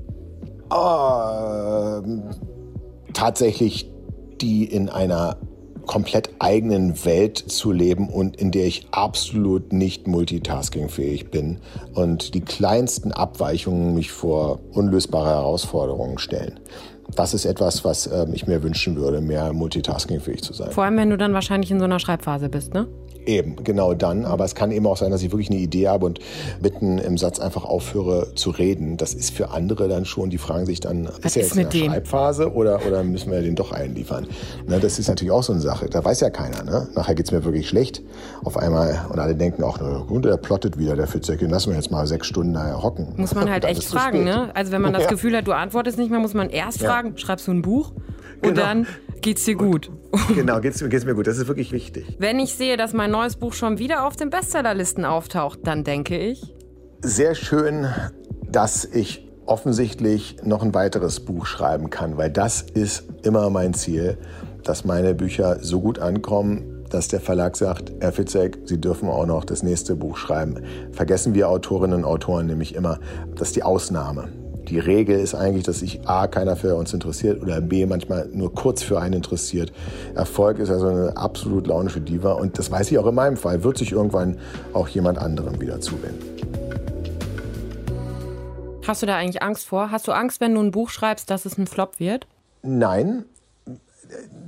Ähm, 0.72 2.22
tatsächlich 3.12 3.92
die 4.40 4.64
in 4.64 4.88
einer 4.88 5.37
komplett 5.87 6.31
eigenen 6.38 7.05
Welt 7.05 7.38
zu 7.38 7.72
leben 7.72 8.09
und 8.09 8.37
in 8.37 8.50
der 8.50 8.66
ich 8.66 8.88
absolut 8.90 9.72
nicht 9.72 10.07
multitaskingfähig 10.07 11.31
bin 11.31 11.59
und 11.94 12.35
die 12.35 12.40
kleinsten 12.40 13.12
Abweichungen 13.12 13.94
mich 13.94 14.11
vor 14.11 14.61
unlösbare 14.72 15.31
Herausforderungen 15.31 16.18
stellen. 16.18 16.61
Das 17.14 17.34
ist 17.34 17.44
etwas, 17.44 17.84
was 17.84 18.06
ähm, 18.06 18.32
ich 18.32 18.46
mir 18.46 18.62
wünschen 18.62 18.96
würde, 18.96 19.20
mehr 19.20 19.52
multitaskingfähig 19.52 20.42
zu 20.42 20.52
sein. 20.52 20.70
Vor 20.70 20.84
allem, 20.84 20.96
wenn 20.96 21.10
du 21.10 21.18
dann 21.18 21.34
wahrscheinlich 21.34 21.70
in 21.70 21.78
so 21.78 21.84
einer 21.84 21.98
Schreibphase 21.98 22.48
bist, 22.48 22.72
ne? 22.74 22.86
Eben, 23.26 23.56
genau 23.62 23.94
dann. 23.94 24.24
Aber 24.24 24.44
es 24.44 24.54
kann 24.54 24.72
eben 24.72 24.87
auch 24.87 24.96
sein, 24.96 25.11
dass 25.11 25.22
ich 25.22 25.30
wirklich 25.30 25.50
eine 25.50 25.58
Idee 25.61 25.88
habe 25.88 26.06
und 26.06 26.18
mitten 26.61 26.98
im 26.98 27.16
Satz 27.18 27.38
einfach 27.38 27.64
aufhöre 27.64 28.35
zu 28.35 28.50
reden. 28.50 28.96
Das 28.96 29.14
ist 29.14 29.32
für 29.32 29.50
andere 29.50 29.88
dann 29.88 30.04
schon, 30.04 30.30
die 30.30 30.38
fragen 30.38 30.66
sich 30.66 30.80
dann, 30.80 31.04
ist 31.22 31.37
er 31.37 31.42
jetzt 31.42 31.52
in 31.56 31.62
der 31.62 31.68
dem? 31.70 31.87
Schreibphase 31.92 32.52
oder, 32.52 32.85
oder 32.87 33.02
müssen 33.04 33.30
wir 33.30 33.40
den 33.42 33.54
doch 33.54 33.72
einliefern? 33.72 34.26
Ne, 34.66 34.80
das 34.80 34.98
ist 34.98 35.08
natürlich 35.08 35.30
auch 35.32 35.42
so 35.42 35.52
eine 35.52 35.62
Sache. 35.62 35.87
Da 35.88 36.04
weiß 36.04 36.20
ja 36.20 36.30
keiner. 36.30 36.64
Ne? 36.64 36.88
Nachher 36.94 37.14
geht's 37.14 37.30
mir 37.30 37.44
wirklich 37.44 37.68
schlecht. 37.68 38.02
Auf 38.44 38.56
einmal, 38.56 39.06
und 39.11 39.18
alle 39.18 39.35
denken 39.35 39.62
auch, 39.62 39.78
na 39.80 39.98
gut, 40.08 40.24
der 40.24 40.37
plottet 40.37 40.78
wieder, 40.78 40.96
der 40.96 41.06
Fitzek, 41.06 41.40
lassen 41.42 41.70
wir 41.70 41.76
jetzt 41.76 41.90
mal 41.90 42.06
sechs 42.06 42.26
Stunden 42.26 42.54
da 42.54 42.82
hocken. 42.82 43.08
Muss 43.16 43.35
man 43.35 43.50
halt 43.50 43.64
echt 43.64 43.85
fragen, 43.85 44.24
ne? 44.24 44.50
Also 44.54 44.72
wenn 44.72 44.82
man 44.82 44.92
das 44.92 45.04
Ja. 45.04 45.08
Gefühl 45.08 45.37
hat, 45.37 45.46
du 45.46 45.52
antwortest 45.52 45.98
nicht 45.98 46.11
mehr, 46.11 46.20
muss 46.20 46.35
man 46.35 46.50
erst 46.50 46.80
Ja. 46.80 46.90
fragen, 46.90 47.16
schreibst 47.16 47.46
du 47.46 47.52
ein 47.52 47.62
Buch 47.62 47.92
und 48.42 48.54
Genau. 48.54 48.61
dann 48.61 48.87
geht's 49.22 49.44
dir 49.44 49.56
gut. 49.56 49.90
Genau, 50.35 50.61
geht's, 50.61 50.87
geht's 50.88 51.04
mir 51.04 51.14
gut. 51.14 51.26
Das 51.26 51.38
ist 51.38 51.48
wirklich 51.48 51.72
wichtig. 51.72 52.16
Wenn 52.18 52.38
ich 52.38 52.54
sehe, 52.54 52.76
dass 52.76 52.92
mein 52.92 53.11
neues 53.11 53.37
Buch 53.37 53.54
schon 53.54 53.78
wieder 53.78 54.06
auf 54.06 54.16
den 54.16 54.30
Bestsellerlisten 54.30 55.04
auftaucht, 55.04 55.61
dann 55.64 55.85
denke 55.85 56.18
ich, 56.18 56.54
sehr 57.02 57.35
schön, 57.35 57.87
dass 58.46 58.85
ich 58.85 59.28
offensichtlich 59.46 60.37
noch 60.44 60.62
ein 60.62 60.74
weiteres 60.74 61.20
Buch 61.20 61.46
schreiben 61.46 61.90
kann, 61.90 62.16
weil 62.16 62.30
das 62.30 62.62
ist 62.62 63.04
immer 63.22 63.50
mein 63.50 63.74
Ziel, 63.74 64.18
dass 64.62 64.85
meine 64.85 65.14
Bücher 65.14 65.58
so 65.61 65.80
gut 65.80 65.98
ankommen, 65.98 66.85
dass 66.90 67.08
der 67.08 67.20
Verlag 67.20 67.56
sagt, 67.56 67.92
Herr 68.00 68.12
Fitzek, 68.12 68.58
Sie 68.66 68.80
dürfen 68.80 69.08
auch 69.08 69.26
noch 69.26 69.44
das 69.44 69.62
nächste 69.62 69.96
Buch 69.96 70.16
schreiben. 70.16 70.62
Vergessen 70.92 71.35
wir 71.35 71.48
Autorinnen 71.48 71.98
und 71.98 72.04
Autoren 72.04 72.46
nämlich 72.46 72.74
immer, 72.74 73.00
das 73.35 73.48
ist 73.48 73.56
die 73.56 73.62
Ausnahme. 73.62 74.28
Die 74.72 74.78
Regel 74.78 75.20
ist 75.20 75.35
eigentlich, 75.35 75.64
dass 75.64 75.80
sich 75.80 76.08
A, 76.08 76.26
keiner 76.26 76.56
für 76.56 76.76
uns 76.76 76.94
interessiert 76.94 77.42
oder 77.42 77.61
B, 77.61 77.85
manchmal 77.85 78.26
nur 78.32 78.54
kurz 78.54 78.82
für 78.82 78.98
einen 78.98 79.12
interessiert. 79.12 79.70
Erfolg 80.14 80.58
ist 80.58 80.70
also 80.70 80.87
eine 80.87 81.14
absolut 81.14 81.66
launische 81.66 82.00
Diva 82.00 82.32
und 82.32 82.58
das 82.58 82.70
weiß 82.70 82.90
ich 82.90 82.98
auch 82.98 83.06
in 83.06 83.14
meinem 83.14 83.37
Fall, 83.37 83.64
wird 83.64 83.76
sich 83.76 83.92
irgendwann 83.92 84.38
auch 84.72 84.88
jemand 84.88 85.18
anderem 85.18 85.61
wieder 85.61 85.78
zuwenden. 85.82 86.24
hast 88.87 89.02
du 89.02 89.06
da 89.06 89.16
eigentlich 89.16 89.42
Angst 89.42 89.66
vor? 89.66 89.90
Hast 89.90 90.08
du 90.08 90.12
Angst, 90.12 90.40
wenn 90.40 90.54
du 90.54 90.62
ein 90.62 90.70
Buch 90.70 90.88
schreibst, 90.88 91.28
dass 91.28 91.44
es 91.44 91.58
ein 91.58 91.66
Flop 91.66 92.00
wird? 92.00 92.26
Nein, 92.62 93.26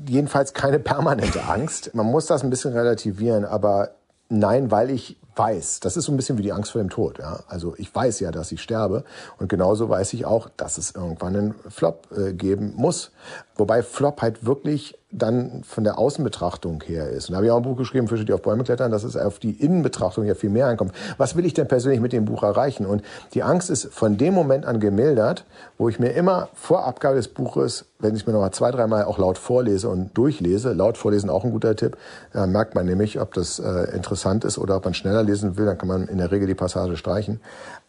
jedenfalls 0.08 0.54
keine 0.54 0.78
permanente 0.78 1.44
Angst. 1.44 1.94
Man 1.94 2.06
muss 2.06 2.24
das 2.24 2.42
ein 2.42 2.48
bisschen 2.48 2.72
relativieren, 2.72 3.44
aber 3.44 3.90
nein, 4.30 4.70
weil 4.70 4.88
ich 4.88 5.18
weiß, 5.36 5.80
das 5.80 5.96
ist 5.96 6.04
so 6.04 6.12
ein 6.12 6.16
bisschen 6.16 6.38
wie 6.38 6.42
die 6.42 6.52
Angst 6.52 6.72
vor 6.72 6.80
dem 6.80 6.90
Tod. 6.90 7.18
Ja? 7.18 7.40
Also 7.48 7.74
ich 7.76 7.94
weiß 7.94 8.20
ja, 8.20 8.30
dass 8.30 8.52
ich 8.52 8.62
sterbe 8.62 9.04
und 9.38 9.48
genauso 9.48 9.88
weiß 9.88 10.12
ich 10.14 10.26
auch, 10.26 10.48
dass 10.56 10.78
es 10.78 10.94
irgendwann 10.94 11.36
einen 11.36 11.54
Flop 11.68 12.08
äh, 12.16 12.32
geben 12.32 12.74
muss. 12.76 13.12
Wobei 13.56 13.82
Flop 13.82 14.22
halt 14.22 14.46
wirklich 14.46 14.98
dann 15.16 15.62
von 15.64 15.84
der 15.84 15.98
Außenbetrachtung 15.98 16.82
her 16.82 17.08
ist. 17.08 17.28
Und 17.28 17.32
da 17.32 17.36
habe 17.36 17.46
ich 17.46 17.52
auch 17.52 17.58
ein 17.58 17.62
Buch 17.62 17.76
geschrieben, 17.76 18.08
Fische, 18.08 18.24
die 18.24 18.32
auf 18.32 18.42
Bäume 18.42 18.64
klettern, 18.64 18.90
dass 18.90 19.04
es 19.04 19.16
auf 19.16 19.38
die 19.38 19.52
Innenbetrachtung 19.52 20.24
ja 20.24 20.34
viel 20.34 20.50
mehr 20.50 20.66
ankommt. 20.66 20.92
Was 21.18 21.36
will 21.36 21.46
ich 21.46 21.54
denn 21.54 21.68
persönlich 21.68 22.00
mit 22.00 22.12
dem 22.12 22.24
Buch 22.24 22.42
erreichen? 22.42 22.86
Und 22.86 23.02
die 23.34 23.42
Angst 23.42 23.70
ist 23.70 23.92
von 23.92 24.16
dem 24.16 24.34
Moment 24.34 24.66
an 24.66 24.80
gemildert, 24.80 25.44
wo 25.78 25.88
ich 25.88 25.98
mir 25.98 26.10
immer 26.10 26.48
vor 26.54 26.84
Abgabe 26.84 27.16
des 27.16 27.28
Buches, 27.28 27.86
wenn 27.98 28.14
ich 28.16 28.26
mir 28.26 28.32
noch 28.32 28.40
mal 28.40 28.52
zwei, 28.52 28.70
dreimal 28.70 29.04
auch 29.04 29.18
laut 29.18 29.38
vorlese 29.38 29.88
und 29.88 30.16
durchlese, 30.16 30.72
laut 30.72 30.98
vorlesen 30.98 31.30
auch 31.30 31.44
ein 31.44 31.50
guter 31.50 31.76
Tipp, 31.76 31.96
da 32.32 32.46
merkt 32.46 32.74
man 32.74 32.86
nämlich, 32.86 33.20
ob 33.20 33.32
das 33.34 33.58
äh, 33.58 33.94
interessant 33.94 34.44
ist 34.44 34.58
oder 34.58 34.76
ob 34.76 34.84
man 34.84 34.94
schneller 34.94 35.22
lesen 35.22 35.56
will, 35.56 35.66
dann 35.66 35.78
kann 35.78 35.88
man 35.88 36.08
in 36.08 36.18
der 36.18 36.30
Regel 36.30 36.46
die 36.46 36.54
Passage 36.54 36.96
streichen. 36.96 37.40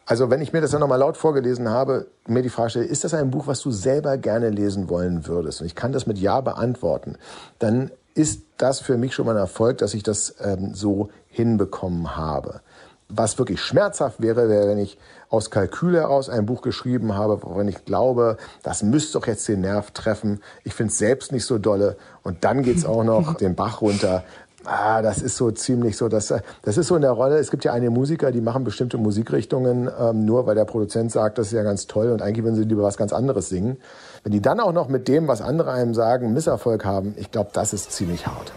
Also 0.06 0.30
wenn 0.30 0.42
ich 0.42 0.54
mir 0.54 0.62
das 0.62 0.72
dann 0.72 0.82
nochmal 0.82 1.00
laut 1.00 1.18
vorgelesen 1.18 1.70
habe, 1.70 2.08
mir 2.28 2.44
die 2.44 2.50
Frage 2.50 2.70
stelle, 2.70 2.86
ist 2.86 3.04
das 3.04 3.14
ein 3.14 3.32
Buch, 3.32 3.48
was 3.48 3.62
du 3.62 3.72
selber 3.72 4.18
gerne 4.18 4.50
lesen 4.50 4.88
wollen 4.90 5.26
würdest? 5.26 5.62
Und 5.62 5.68
ich 5.68 5.76
kann 5.76 5.92
das 5.92 6.06
mit 6.06 6.20
Ja 6.20 6.42
beantworten. 6.42 7.18
Dann 7.58 7.92
ist 8.14 8.44
das 8.58 8.80
für 8.80 8.98
mich 8.98 9.16
schon 9.16 9.26
mal 9.26 9.34
ein 9.34 9.38
Erfolg, 9.38 9.80
dass 9.80 9.94
ich 9.94 10.04
das 10.04 10.36
ähm, 10.40 10.74
so 10.74 11.10
hinbekommen 11.28 12.16
habe. 12.16 12.62
Was 13.10 13.38
wirklich 13.38 13.62
schmerzhaft 13.62 14.22
wäre, 14.22 14.50
wäre, 14.50 14.68
wenn 14.68 14.80
ich 14.80 14.98
aus 15.30 15.52
Kalkül 15.52 15.96
heraus 15.96 16.30
ein 16.30 16.46
Buch 16.46 16.62
geschrieben 16.62 17.16
habe, 17.16 17.40
wenn 17.56 17.68
ich 17.68 17.86
glaube, 17.86 18.38
das 18.64 18.84
müsste 18.84 19.20
doch 19.20 19.28
jetzt 19.28 19.48
den 19.48 19.62
Nerv 19.62 19.92
treffen. 19.92 20.42
Ich 20.64 20.74
finde 20.74 20.92
es 20.92 20.98
selbst 20.98 21.32
nicht 21.32 21.46
so 21.46 21.58
dolle. 21.58 21.98
Und 22.24 22.44
dann 22.44 22.64
geht's 22.64 22.86
auch 22.86 23.04
noch 23.04 23.34
den 23.38 23.56
Bach 23.56 23.82
runter. 23.82 24.24
Ah, 24.66 25.02
das 25.02 25.22
ist 25.22 25.38
so 25.38 25.52
ziemlich 25.52 25.96
so, 25.96 26.10
dass 26.10 26.34
das 26.64 26.78
ist 26.78 26.88
so 26.88 26.96
in 26.96 27.02
der 27.04 27.12
Rolle. 27.12 27.38
Es 27.38 27.52
gibt 27.52 27.64
ja 27.66 27.74
einige 27.74 27.92
Musiker, 27.92 28.32
die 28.32 28.42
machen 28.42 28.64
bestimmte 28.64 28.98
Musikrichtungen 28.98 29.90
ähm, 30.00 30.26
nur, 30.26 30.48
weil 30.48 30.56
der 30.56 30.66
Produzent 30.66 31.12
sagt, 31.12 31.38
das 31.38 31.48
ist 31.48 31.54
ja 31.54 31.64
ganz 31.64 31.88
toll 31.88 32.12
und 32.12 32.22
eigentlich 32.22 32.44
würden 32.44 32.56
sie 32.56 32.64
lieber 32.64 32.84
was 32.84 32.98
ganz 32.98 33.14
anderes 33.14 33.50
singen. 33.50 33.78
Wenn 34.24 34.32
die 34.32 34.42
dann 34.42 34.60
auch 34.60 34.74
noch 34.74 34.90
mit 34.90 35.08
dem, 35.08 35.28
was 35.28 35.42
andere 35.42 35.72
einem 35.72 35.94
sagen, 35.94 36.34
Misserfolg 36.34 36.84
haben, 36.84 37.14
ich 37.18 37.32
glaube, 37.32 37.52
das 37.54 37.74
ist 37.74 37.92
ziemlich 37.92 38.26
hart. 38.26 38.52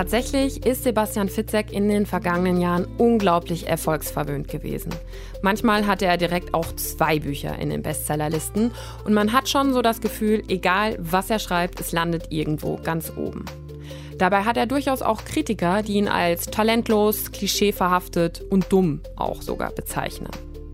Tatsächlich 0.00 0.64
ist 0.64 0.84
Sebastian 0.84 1.28
Fitzek 1.28 1.74
in 1.74 1.90
den 1.90 2.06
vergangenen 2.06 2.58
Jahren 2.58 2.86
unglaublich 2.96 3.68
erfolgsverwöhnt 3.68 4.48
gewesen. 4.48 4.94
Manchmal 5.42 5.86
hatte 5.86 6.06
er 6.06 6.16
direkt 6.16 6.54
auch 6.54 6.74
zwei 6.74 7.18
Bücher 7.18 7.58
in 7.58 7.68
den 7.68 7.82
Bestsellerlisten 7.82 8.72
und 9.04 9.12
man 9.12 9.34
hat 9.34 9.50
schon 9.50 9.74
so 9.74 9.82
das 9.82 10.00
Gefühl, 10.00 10.42
egal 10.48 10.96
was 10.98 11.28
er 11.28 11.38
schreibt, 11.38 11.80
es 11.80 11.92
landet 11.92 12.28
irgendwo 12.30 12.78
ganz 12.82 13.12
oben. 13.14 13.44
Dabei 14.16 14.44
hat 14.44 14.56
er 14.56 14.64
durchaus 14.64 15.02
auch 15.02 15.22
Kritiker, 15.26 15.82
die 15.82 15.96
ihn 15.96 16.08
als 16.08 16.46
talentlos, 16.46 17.30
klischeeverhaftet 17.30 18.40
und 18.48 18.72
dumm 18.72 19.02
auch 19.16 19.42
sogar 19.42 19.70
bezeichnen. 19.70 20.30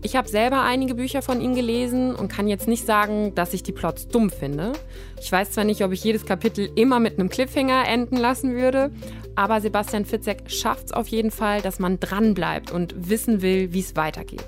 Ich 0.07 0.15
habe 0.15 0.29
selber 0.29 0.61
einige 0.61 0.95
Bücher 0.95 1.21
von 1.21 1.41
ihm 1.41 1.53
gelesen 1.53 2.15
und 2.15 2.29
kann 2.29 2.47
jetzt 2.47 2.65
nicht 2.65 2.85
sagen, 2.85 3.35
dass 3.35 3.53
ich 3.53 3.61
die 3.61 3.73
Plots 3.73 4.07
dumm 4.07 4.29
finde. 4.29 4.71
Ich 5.19 5.29
weiß 5.29 5.51
zwar 5.51 5.65
nicht, 5.65 5.83
ob 5.83 5.91
ich 5.91 6.01
jedes 6.01 6.25
Kapitel 6.25 6.69
immer 6.75 7.01
mit 7.01 7.19
einem 7.19 7.27
Cliffhanger 7.27 7.85
enden 7.85 8.15
lassen 8.15 8.55
würde, 8.55 8.89
aber 9.35 9.59
Sebastian 9.59 10.05
Fitzek 10.05 10.49
schafft 10.49 10.85
es 10.85 10.91
auf 10.93 11.09
jeden 11.09 11.29
Fall, 11.29 11.59
dass 11.59 11.79
man 11.79 11.99
dranbleibt 11.99 12.71
und 12.71 13.09
wissen 13.09 13.41
will, 13.41 13.73
wie 13.73 13.81
es 13.81 13.97
weitergeht. 13.97 14.47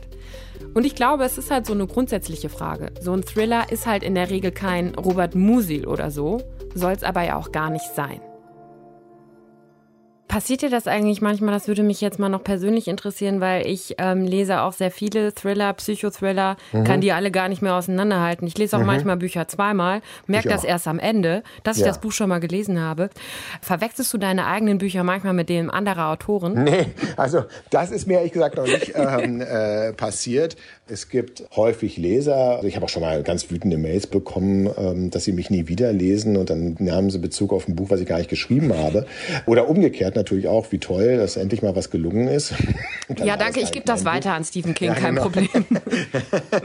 Und 0.75 0.85
ich 0.85 0.95
glaube, 0.95 1.25
es 1.25 1.37
ist 1.37 1.51
halt 1.51 1.65
so 1.65 1.73
eine 1.73 1.87
grundsätzliche 1.87 2.47
Frage. 2.47 2.93
So 3.01 3.11
ein 3.11 3.25
Thriller 3.25 3.69
ist 3.69 3.85
halt 3.85 4.03
in 4.03 4.15
der 4.15 4.29
Regel 4.29 4.51
kein 4.51 4.95
Robert 4.95 5.35
Musil 5.35 5.85
oder 5.87 6.09
so, 6.09 6.41
soll 6.73 6.93
es 6.93 7.03
aber 7.03 7.23
ja 7.23 7.35
auch 7.35 7.51
gar 7.51 7.69
nicht 7.69 7.93
sein. 7.93 8.21
Passiert 10.29 10.61
dir 10.61 10.69
das 10.69 10.85
eigentlich 10.85 11.21
manchmal? 11.21 11.55
Das 11.55 11.67
würde 11.67 11.81
mich 11.81 12.01
jetzt 12.01 12.19
mal 12.19 12.29
noch 12.29 12.43
persönlich 12.43 12.87
interessieren, 12.87 13.41
weil 13.41 13.65
ich 13.65 13.95
ähm, 13.97 14.25
lese 14.25 14.61
auch 14.61 14.73
sehr 14.73 14.91
viele 14.91 15.33
Thriller, 15.33 15.73
Psychothriller, 15.73 16.55
mhm. 16.71 16.83
kann 16.83 17.01
die 17.01 17.11
alle 17.11 17.31
gar 17.31 17.49
nicht 17.49 17.63
mehr 17.63 17.73
auseinanderhalten. 17.73 18.45
Ich 18.45 18.55
lese 18.55 18.77
auch 18.77 18.81
mhm. 18.81 18.85
manchmal 18.85 19.17
Bücher 19.17 19.47
zweimal, 19.47 20.01
merke 20.27 20.47
das 20.47 20.63
erst 20.63 20.87
am 20.87 20.99
Ende, 20.99 21.41
dass 21.63 21.77
ja. 21.77 21.85
ich 21.85 21.89
das 21.89 21.99
Buch 21.99 22.11
schon 22.11 22.29
mal 22.29 22.39
gelesen 22.39 22.79
habe. 22.79 23.09
Verwechselst 23.61 24.13
du 24.13 24.19
deine 24.19 24.45
eigenen 24.45 24.77
Bücher 24.77 25.03
manchmal 25.03 25.33
mit 25.33 25.49
denen 25.49 25.71
anderer 25.71 26.11
Autoren? 26.11 26.63
Nee, 26.63 26.85
also 27.17 27.45
das 27.71 27.89
ist 27.89 28.05
mir 28.05 28.19
ehrlich 28.19 28.33
gesagt 28.33 28.55
noch 28.55 28.67
nicht 28.67 28.93
ähm, 28.93 29.41
äh, 29.41 29.93
passiert. 29.93 30.57
Es 30.87 31.09
gibt 31.09 31.43
häufig 31.55 31.97
Leser, 31.97 32.35
also 32.35 32.67
ich 32.67 32.75
habe 32.75 32.85
auch 32.85 32.89
schon 32.89 33.01
mal 33.01 33.23
ganz 33.23 33.49
wütende 33.49 33.79
Mails 33.79 34.05
bekommen, 34.05 34.69
ähm, 34.77 35.09
dass 35.09 35.23
sie 35.23 35.31
mich 35.31 35.49
nie 35.49 35.67
wieder 35.67 35.91
lesen 35.91 36.37
und 36.37 36.51
dann 36.51 36.75
nahmen 36.77 37.09
sie 37.09 37.17
Bezug 37.17 37.51
auf 37.51 37.67
ein 37.67 37.75
Buch, 37.75 37.89
was 37.89 37.99
ich 37.99 38.07
gar 38.07 38.19
nicht 38.19 38.29
geschrieben 38.29 38.77
habe. 38.77 39.07
Oder 39.47 39.67
umgekehrt 39.67 40.18
natürlich 40.19 40.47
auch, 40.47 40.71
wie 40.71 40.79
toll, 40.79 41.17
dass 41.17 41.37
endlich 41.37 41.61
mal 41.61 41.75
was 41.75 41.89
gelungen 41.89 42.27
ist. 42.27 42.53
ja, 43.23 43.37
danke, 43.37 43.59
ich 43.59 43.71
gebe 43.71 43.85
das 43.85 44.05
weiter 44.05 44.33
an 44.33 44.43
Stephen 44.43 44.73
King, 44.73 44.89
ja, 44.89 44.95
kein 44.95 45.15
genau. 45.15 45.23
Problem. 45.23 45.49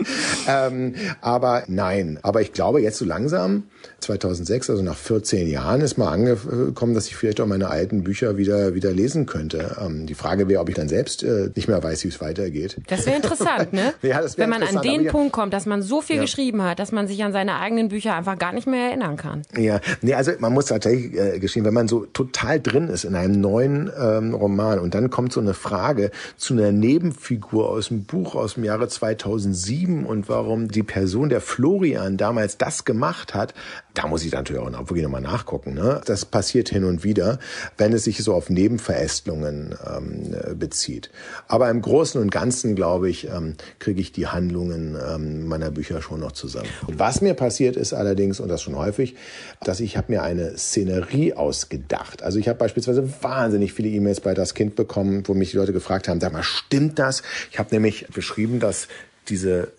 ähm, 0.49 0.95
aber 1.21 1.65
nein, 1.67 2.19
aber 2.23 2.41
ich 2.41 2.53
glaube 2.53 2.81
jetzt 2.81 2.99
so 2.99 3.05
langsam, 3.05 3.65
2006, 4.01 4.71
also 4.71 4.83
nach 4.83 4.97
14 4.97 5.49
Jahren, 5.49 5.81
ist 5.81 5.97
mal 5.97 6.13
angekommen, 6.13 6.95
dass 6.95 7.07
ich 7.07 7.17
vielleicht 7.17 7.41
auch 7.41 7.47
meine 7.47 7.69
alten 7.69 8.05
Bücher 8.05 8.37
wieder, 8.37 8.75
wieder 8.75 8.93
lesen 8.93 9.27
könnte. 9.27 9.77
Ähm, 9.81 10.07
die 10.07 10.15
Frage 10.15 10.49
wäre, 10.49 10.61
ob 10.61 10.69
ich 10.69 10.75
dann 10.75 10.89
selbst 10.89 11.23
äh, 11.23 11.51
nicht 11.55 11.69
mehr 11.69 11.83
weiß, 11.83 12.05
wie 12.05 12.09
es 12.09 12.21
weitergeht. 12.21 12.77
Das 12.89 13.07
wäre 13.07 13.17
interessant, 13.17 13.73
ne? 13.73 13.95
ja, 14.03 14.21
das 14.21 14.39
Wenn 14.39 14.51
man 14.51 14.63
an 14.63 14.83
den 14.83 15.07
Punkt 15.09 15.33
kommt, 15.33 15.53
dass 15.53 15.67
man 15.67 15.83
so 15.83 16.01
viel 16.01 16.17
ja. 16.17 16.23
geschrieben 16.23 16.63
hat, 16.63 16.79
dass 16.79 16.93
man 16.93 17.07
sich 17.07 17.23
an 17.25 17.33
seine 17.33 17.59
eigenen 17.59 17.89
Bücher 17.89 18.15
einfach 18.15 18.39
gar 18.39 18.53
nicht 18.53 18.67
mehr 18.67 18.89
erinnern 18.89 19.17
kann. 19.17 19.43
Ja, 19.57 19.81
nee, 20.03 20.15
also 20.15 20.33
man 20.39 20.53
muss 20.53 20.67
tatsächlich 20.67 21.15
äh, 21.19 21.39
geschehen, 21.39 21.65
wenn 21.65 21.75
man 21.75 21.89
so 21.89 22.07
total 22.07 22.61
drin 22.61 22.89
ist 22.89 23.05
in 23.05 23.15
einem 23.15 23.41
neuen 23.45 23.91
ähm, 24.01 24.33
Roman 24.33 24.79
und 24.79 24.95
dann 24.95 25.11
kommt 25.11 25.33
so 25.33 25.41
eine 25.41 25.53
Frage 25.53 26.11
zu 26.37 26.55
einer 26.55 26.73
Nebenfigur 26.73 27.69
aus 27.69 27.89
dem 27.89 28.05
Buch 28.05 28.35
aus 28.35 28.55
dem 28.55 28.65
Jahre 28.65 28.89
2007 28.89 30.07
und 30.07 30.31
warum 30.31 30.69
die 30.69 30.83
Person, 30.83 31.29
der 31.29 31.43
Florian 31.43 32.17
damals 32.17 32.57
das 32.57 32.87
gemacht 32.87 33.35
hat, 33.35 33.53
da 33.93 34.09
muss 34.09 34.25
ich 34.25 34.33
natürlich 34.33 34.61
auch 34.63 34.71
noch, 34.71 34.81
wirklich 34.89 35.05
nochmal 35.05 35.21
nachgucken. 35.21 35.75
Ne? 35.75 36.01
Das 36.07 36.25
passiert 36.25 36.69
hin 36.69 36.85
und 36.85 37.05
wieder, 37.05 37.39
wenn 37.77 37.93
es 37.93 38.05
sich 38.05 38.23
so 38.25 38.35
auf 38.35 38.49
Nebenverästelungen 38.49 39.77
ähm, 39.87 40.59
bezieht. 40.59 41.11
Aber 41.47 41.69
im 41.69 41.83
Großen 41.83 42.21
und 42.21 42.31
Ganzen, 42.31 42.75
glaube 42.75 43.11
ich, 43.11 43.29
ähm, 43.29 43.55
kriege 43.79 44.01
ich 44.01 44.11
die 44.11 44.27
Handlungen 44.27 44.97
ähm, 44.97 45.47
meiner 45.47 45.71
Bücher 45.71 46.03
schon 46.03 46.21
noch 46.21 46.33
zusammen. 46.33 46.69
Was 46.89 47.21
mir 47.21 47.35
passiert 47.35 47.77
ist 47.77 47.93
allerdings, 47.93 48.41
und 48.41 48.49
das 48.49 48.63
schon 48.63 48.77
häufig, 48.77 49.17
dass 49.63 49.81
ich 49.81 49.97
habe 49.97 50.13
mir 50.13 50.23
eine 50.23 50.57
Szenerie 50.57 51.35
ausgedacht. 51.35 52.23
Also 52.23 52.39
ich 52.39 52.49
habe 52.49 52.59
beispielsweise 52.59 53.23
wahnsinnig 53.35 53.73
viele 53.73 53.89
E-Mails 53.89 54.21
bei 54.21 54.35
das 54.35 54.55
Kind 54.55 54.77
bekommen, 54.77 55.25
wo 55.27 55.35
mich 55.35 55.51
die 55.51 55.57
Leute 55.57 55.73
gefragt 55.73 56.09
haben, 56.09 56.21
sag 56.21 56.33
mal, 56.33 56.43
stimmt 56.43 56.99
das? 56.99 57.23
Ich 57.51 57.59
habe 57.59 57.71
nämlich 57.73 58.07
beschrieben, 58.13 58.61
dass 58.61 58.89
diese 59.29 59.73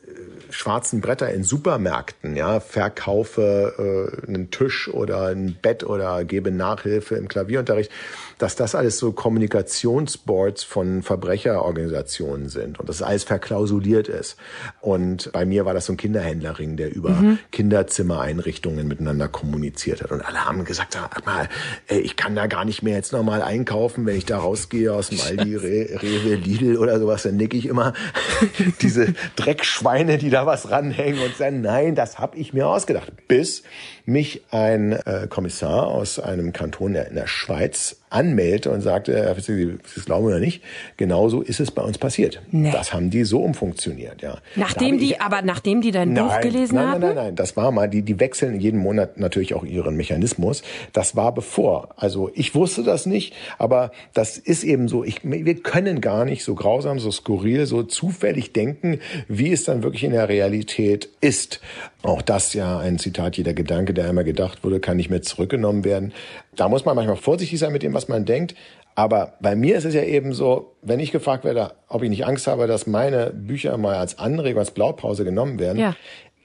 schwarzen 0.50 1.02
Bretter 1.02 1.32
in 1.32 1.44
Supermärkten, 1.44 2.36
ja, 2.36 2.60
verkaufe 2.60 4.14
äh, 4.24 4.28
einen 4.28 4.52
Tisch 4.52 4.88
oder 4.88 5.28
ein 5.28 5.58
Bett 5.62 5.84
oder 5.84 6.24
gebe 6.24 6.52
Nachhilfe 6.52 7.16
im 7.16 7.28
Klavierunterricht, 7.28 7.92
dass 8.38 8.56
das 8.56 8.76
alles 8.76 8.98
so 8.98 9.12
Kommunikationsboards 9.12 10.64
von 10.64 11.04
Verbrecherorganisationen 11.04 12.50
sind 12.50 12.80
und 12.80 12.90
das 12.90 13.02
alles 13.02 13.24
verklausuliert 13.24 14.08
ist. 14.08 14.38
Und 14.82 15.32
bei 15.32 15.46
mir 15.46 15.66
war 15.66 15.74
das 15.74 15.86
so 15.86 15.94
ein 15.94 15.98
Kinderhändlerring, 15.98 16.78
der 16.78 16.94
über 16.94 17.12
mhm. 17.12 17.40
Kinderzimmereinrichtungen 17.52 18.88
miteinander 18.88 19.28
kommuniziert 19.28 20.02
hat. 20.02 20.12
Und 20.12 20.22
alle 20.22 20.46
haben 20.46 20.66
gesagt, 20.66 20.94
sag 20.94 21.26
mal, 21.26 21.48
ey, 21.88 22.00
ich 22.00 22.16
kann 22.16 22.36
da 22.36 22.48
gar 22.48 22.66
nicht 22.66 22.84
mehr 22.84 22.96
jetzt 22.96 23.14
nochmal 23.14 23.42
einkaufen, 23.42 24.06
wenn 24.06 24.18
ich 24.18 24.26
da 24.26 24.40
rausgehe 24.40 24.94
aus 24.94 25.10
dem 25.10 25.20
Aldi, 25.22 25.56
Re 25.56 26.02
Rewe, 26.02 26.36
Lidl 26.36 26.78
oder 26.78 27.00
sowas, 27.00 27.24
dann 27.24 27.38
nicke 27.38 27.58
ich 27.58 27.68
immer 27.68 27.94
diese 28.82 29.14
Dreckschweine, 29.36 30.18
die 30.18 30.30
da 30.30 30.46
was 30.46 30.70
ranhängen 30.72 31.22
und 31.22 31.36
sagen, 31.36 31.62
nein, 31.62 31.96
das 31.96 32.20
habe 32.20 32.38
ich 32.38 32.54
mir 32.54 32.68
ausgedacht. 32.68 33.12
Bis 33.28 33.64
mich 34.06 34.44
ein 34.52 34.94
äh, 34.94 35.28
Kommissar 35.30 35.88
aus 35.88 36.20
einem 36.20 36.54
Kanton 36.54 36.96
in 36.96 37.16
der 37.16 37.28
Schweiz 37.28 37.98
anmeldete 38.10 38.72
und 38.72 38.82
sagte, 38.82 39.14
Herr 39.14 39.36
Sie 39.40 39.78
das 39.94 40.06
glauben 40.06 40.26
oder 40.26 40.40
nicht, 40.40 40.64
genauso 40.96 41.42
ist 41.42 41.60
es 41.60 41.72
bei 41.72 41.82
uns 41.82 41.98
passiert. 41.98 42.42
Nee. 42.52 42.72
Das 42.72 42.94
haben 42.94 43.10
die 43.10 43.24
so 43.26 43.42
umfunktioniert, 43.42 44.22
ja. 44.22 44.38
Nachdem 44.56 44.98
die, 44.98 45.20
aber 45.20 45.42
nachdem 45.42 45.82
die 45.82 45.92
dein 45.92 46.14
nein, 46.14 46.28
Buch 46.28 46.40
gelesen 46.40 46.76
nein, 46.76 46.88
haben? 46.88 47.02
Nein, 47.02 47.16
nein, 47.16 47.26
nein, 47.26 47.36
das 47.36 47.58
war 47.58 47.72
mal, 47.72 47.90
die, 47.90 48.04
die 48.04 48.20
wechseln 48.20 48.60
jeden 48.60 48.80
Monat 48.80 49.18
natürlich 49.18 49.54
auch 49.54 49.64
ihren 49.64 49.96
Mechanismus. 49.98 50.64
Das 50.94 51.16
war 51.16 51.34
bevor. 51.34 51.90
Also 51.98 52.32
ich 52.34 52.56
wusste 52.56 52.84
das 52.84 53.06
nicht, 53.06 53.34
aber 53.58 53.92
das 54.14 54.38
ist 54.38 54.64
eben 54.64 54.88
so, 54.88 55.04
ich, 55.04 55.20
wir 55.24 55.56
können 55.62 56.00
gar 56.00 56.26
nicht 56.26 56.44
so 56.44 56.56
grausam, 56.56 57.00
so 57.00 57.12
skurril, 57.12 57.66
so 57.66 57.84
zufällig 57.84 58.54
denken, 58.54 59.00
wie 59.28 59.52
es 59.52 59.66
dann 59.66 59.84
wirklich 59.84 60.04
in 60.04 60.12
der 60.12 60.30
Realität 60.30 61.10
ist. 61.22 61.60
Auch 62.02 62.22
das 62.22 62.54
ja 62.54 62.78
ein 62.78 63.00
Zitat, 63.00 63.36
jeder 63.36 63.54
Gedanke, 63.54 63.95
der 63.96 64.08
einmal 64.08 64.24
gedacht 64.24 64.64
wurde, 64.64 64.80
kann 64.80 64.98
nicht 64.98 65.10
mehr 65.10 65.22
zurückgenommen 65.22 65.84
werden. 65.84 66.14
Da 66.56 66.70
muss 66.70 66.86
man 66.86 66.96
manchmal 66.96 67.16
vorsichtig 67.16 67.60
sein 67.60 67.74
mit 67.74 67.84
dem, 67.84 67.94
was 67.94 68.08
man 68.08 68.26
denkt. 68.26 68.56
Aber 68.96 69.34
bei 69.42 69.56
mir 69.56 69.78
ist 69.78 69.86
es 69.86 69.94
ja 69.94 70.04
eben 70.04 70.34
so, 70.34 70.76
wenn 70.82 71.02
ich 71.02 71.12
gefragt 71.12 71.44
werde, 71.44 71.74
ob 71.90 72.02
ich 72.02 72.10
nicht 72.10 72.26
Angst 72.26 72.48
habe, 72.48 72.66
dass 72.68 72.88
meine 72.88 73.32
Bücher 73.32 73.78
mal 73.78 73.96
als 73.96 74.18
Anregung, 74.20 74.60
als 74.60 74.72
Blaupause 74.72 75.26
genommen 75.26 75.60
werden. 75.60 75.80
Ja. 75.80 75.96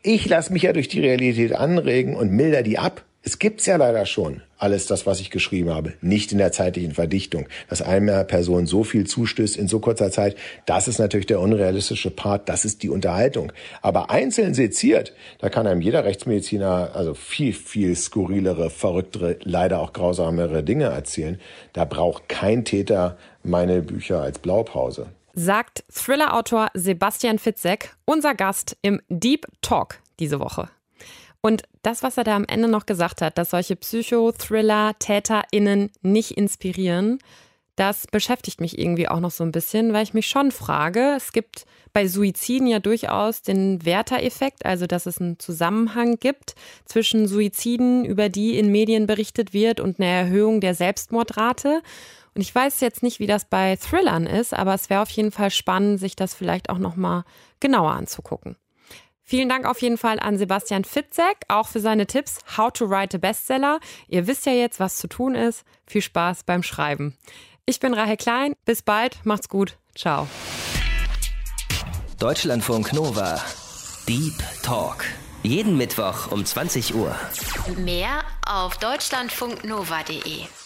Ich 0.03 0.29
lasse 0.29 0.53
mich 0.53 0.63
ja 0.63 0.73
durch 0.73 0.89
die 0.89 1.01
Realität 1.01 1.55
anregen 1.55 2.17
und 2.17 2.33
milder 2.33 2.63
die 2.63 2.79
ab. 2.79 3.05
Es 3.23 3.39
gibt's 3.39 3.67
ja 3.67 3.77
leider 3.77 4.07
schon, 4.07 4.43
alles 4.61 4.87
das, 4.87 5.07
was 5.07 5.21
ich 5.21 5.31
geschrieben 5.31 5.71
habe, 5.71 5.95
nicht 6.01 6.33
in 6.33 6.39
der 6.39 6.53
zeitlichen 6.53 6.93
Verdichtung. 6.93 7.49
Dass 7.69 7.83
einer 7.83 8.25
Person 8.25 8.67
so 8.67 8.85
viel 8.85 9.07
zustößt 9.07 9.57
in 9.57 9.69
so 9.69 9.81
kurzer 9.81 10.11
Zeit, 10.11 10.37
das 10.67 10.89
ist 10.89 10.99
natürlich 10.99 11.27
der 11.27 11.41
unrealistische 11.41 12.11
Part, 12.11 12.49
das 12.49 12.65
ist 12.65 12.83
die 12.83 12.89
Unterhaltung. 12.89 13.53
Aber 13.83 14.11
einzeln 14.11 14.55
seziert, 14.55 15.13
da 15.39 15.49
kann 15.49 15.67
einem 15.67 15.81
jeder 15.81 16.05
Rechtsmediziner 16.05 16.91
also 16.95 17.15
viel, 17.15 17.53
viel 17.53 17.97
skurrilere, 17.97 18.71
verrücktere, 18.71 19.37
leider 19.43 19.81
auch 19.81 19.93
grausamere 19.93 20.63
Dinge 20.63 20.85
erzählen. 20.85 21.41
Da 21.73 21.85
braucht 21.85 22.29
kein 22.29 22.65
Täter 22.65 23.17
meine 23.43 23.83
Bücher 23.83 24.21
als 24.21 24.39
Blaupause. 24.39 25.07
Sagt 25.35 25.85
Thriller-Autor 25.93 26.69
Sebastian 26.75 27.39
Fitzek, 27.39 27.95
unser 28.05 28.35
Gast 28.35 28.77
im 28.83 29.01
Deep 29.09 29.47
Talk 29.63 30.01
diese 30.19 30.41
Woche. 30.41 30.69
Und 31.43 31.63
das, 31.83 32.03
was 32.03 32.17
er 32.17 32.25
da 32.25 32.37
am 32.37 32.45
Ende 32.45 32.69
noch 32.69 32.87
gesagt 32.87 33.23
hat, 33.23 33.39
dass 33.39 33.51
solche 33.51 33.77
Psychothriller 33.77 34.95
TäterInnen 34.99 35.91
nicht 36.03 36.33
inspirieren, 36.33 37.19
das 37.81 38.07
beschäftigt 38.07 38.61
mich 38.61 38.79
irgendwie 38.79 39.09
auch 39.09 39.21
noch 39.21 39.31
so 39.31 39.43
ein 39.43 39.53
bisschen, 39.53 39.95
weil 39.95 40.03
ich 40.03 40.13
mich 40.13 40.27
schon 40.27 40.51
frage, 40.51 41.15
es 41.17 41.33
gibt 41.33 41.65
bei 41.95 42.07
Suiziden 42.09 42.67
ja 42.67 42.79
durchaus 42.79 43.41
den 43.41 43.83
Werter-Effekt, 43.87 44.67
also 44.67 44.87
dass 44.87 45.07
es 45.07 45.19
einen 45.19 45.39
Zusammenhang 45.39 46.19
gibt 46.19 46.55
zwischen 46.85 47.27
Suiziden, 47.27 48.05
über 48.05 48.29
die 48.29 48.59
in 48.59 48.71
Medien 48.71 49.07
berichtet 49.07 49.55
wird, 49.55 49.81
und 49.81 49.99
einer 49.99 50.11
Erhöhung 50.11 50.61
der 50.61 50.75
Selbstmordrate. 50.75 51.81
Und 52.35 52.43
ich 52.43 52.55
weiß 52.55 52.81
jetzt 52.81 53.03
nicht, 53.03 53.19
wie 53.19 53.27
das 53.27 53.47
bei 53.47 53.77
Thrillern 53.77 54.27
ist, 54.27 54.53
aber 54.53 54.75
es 54.75 54.91
wäre 54.91 55.01
auf 55.01 55.11
jeden 55.11 55.33
Fall 55.33 55.51
spannend, 55.51 56.01
sich 56.01 56.15
das 56.15 56.35
vielleicht 56.35 56.69
auch 56.69 56.79
noch 56.79 56.97
mal 56.97 57.25
genauer 57.61 57.93
anzugucken. 57.93 58.57
Vielen 59.31 59.49
Dank 59.49 59.65
auf 59.65 59.81
jeden 59.81 59.97
Fall 59.97 60.19
an 60.19 60.39
Sebastian 60.39 60.83
Fitzek, 60.83 61.37
auch 61.47 61.69
für 61.69 61.79
seine 61.79 62.09
Tipps 62.09 62.39
How 62.57 62.73
to 62.73 62.91
Write 62.91 63.17
a 63.17 63.21
Bestseller. 63.21 63.79
Ihr 64.09 64.27
wisst 64.27 64.45
ja 64.45 64.51
jetzt, 64.51 64.81
was 64.81 64.97
zu 64.97 65.07
tun 65.07 65.37
ist. 65.37 65.63
Viel 65.87 66.03
Spaß 66.03 66.43
beim 66.43 66.65
Schreiben. 66.65 67.17
Ich 67.65 67.79
bin 67.79 67.95
Rahel 67.95 68.17
Klein. 68.17 68.55
Bis 68.65 68.83
bald. 68.83 69.25
Macht's 69.25 69.49
gut. 69.49 69.79
Ciao. 69.95 70.27
Deutschlandfunk 72.19 72.93
Nova. 72.93 73.41
Deep 74.09 74.35
Talk. 74.65 75.05
Jeden 75.45 75.77
Mittwoch 75.77 76.33
um 76.33 76.45
20 76.45 76.97
Uhr. 76.97 77.15
Mehr 77.77 78.25
auf 78.45 78.79
deutschlandfunknova.de. 78.79 80.60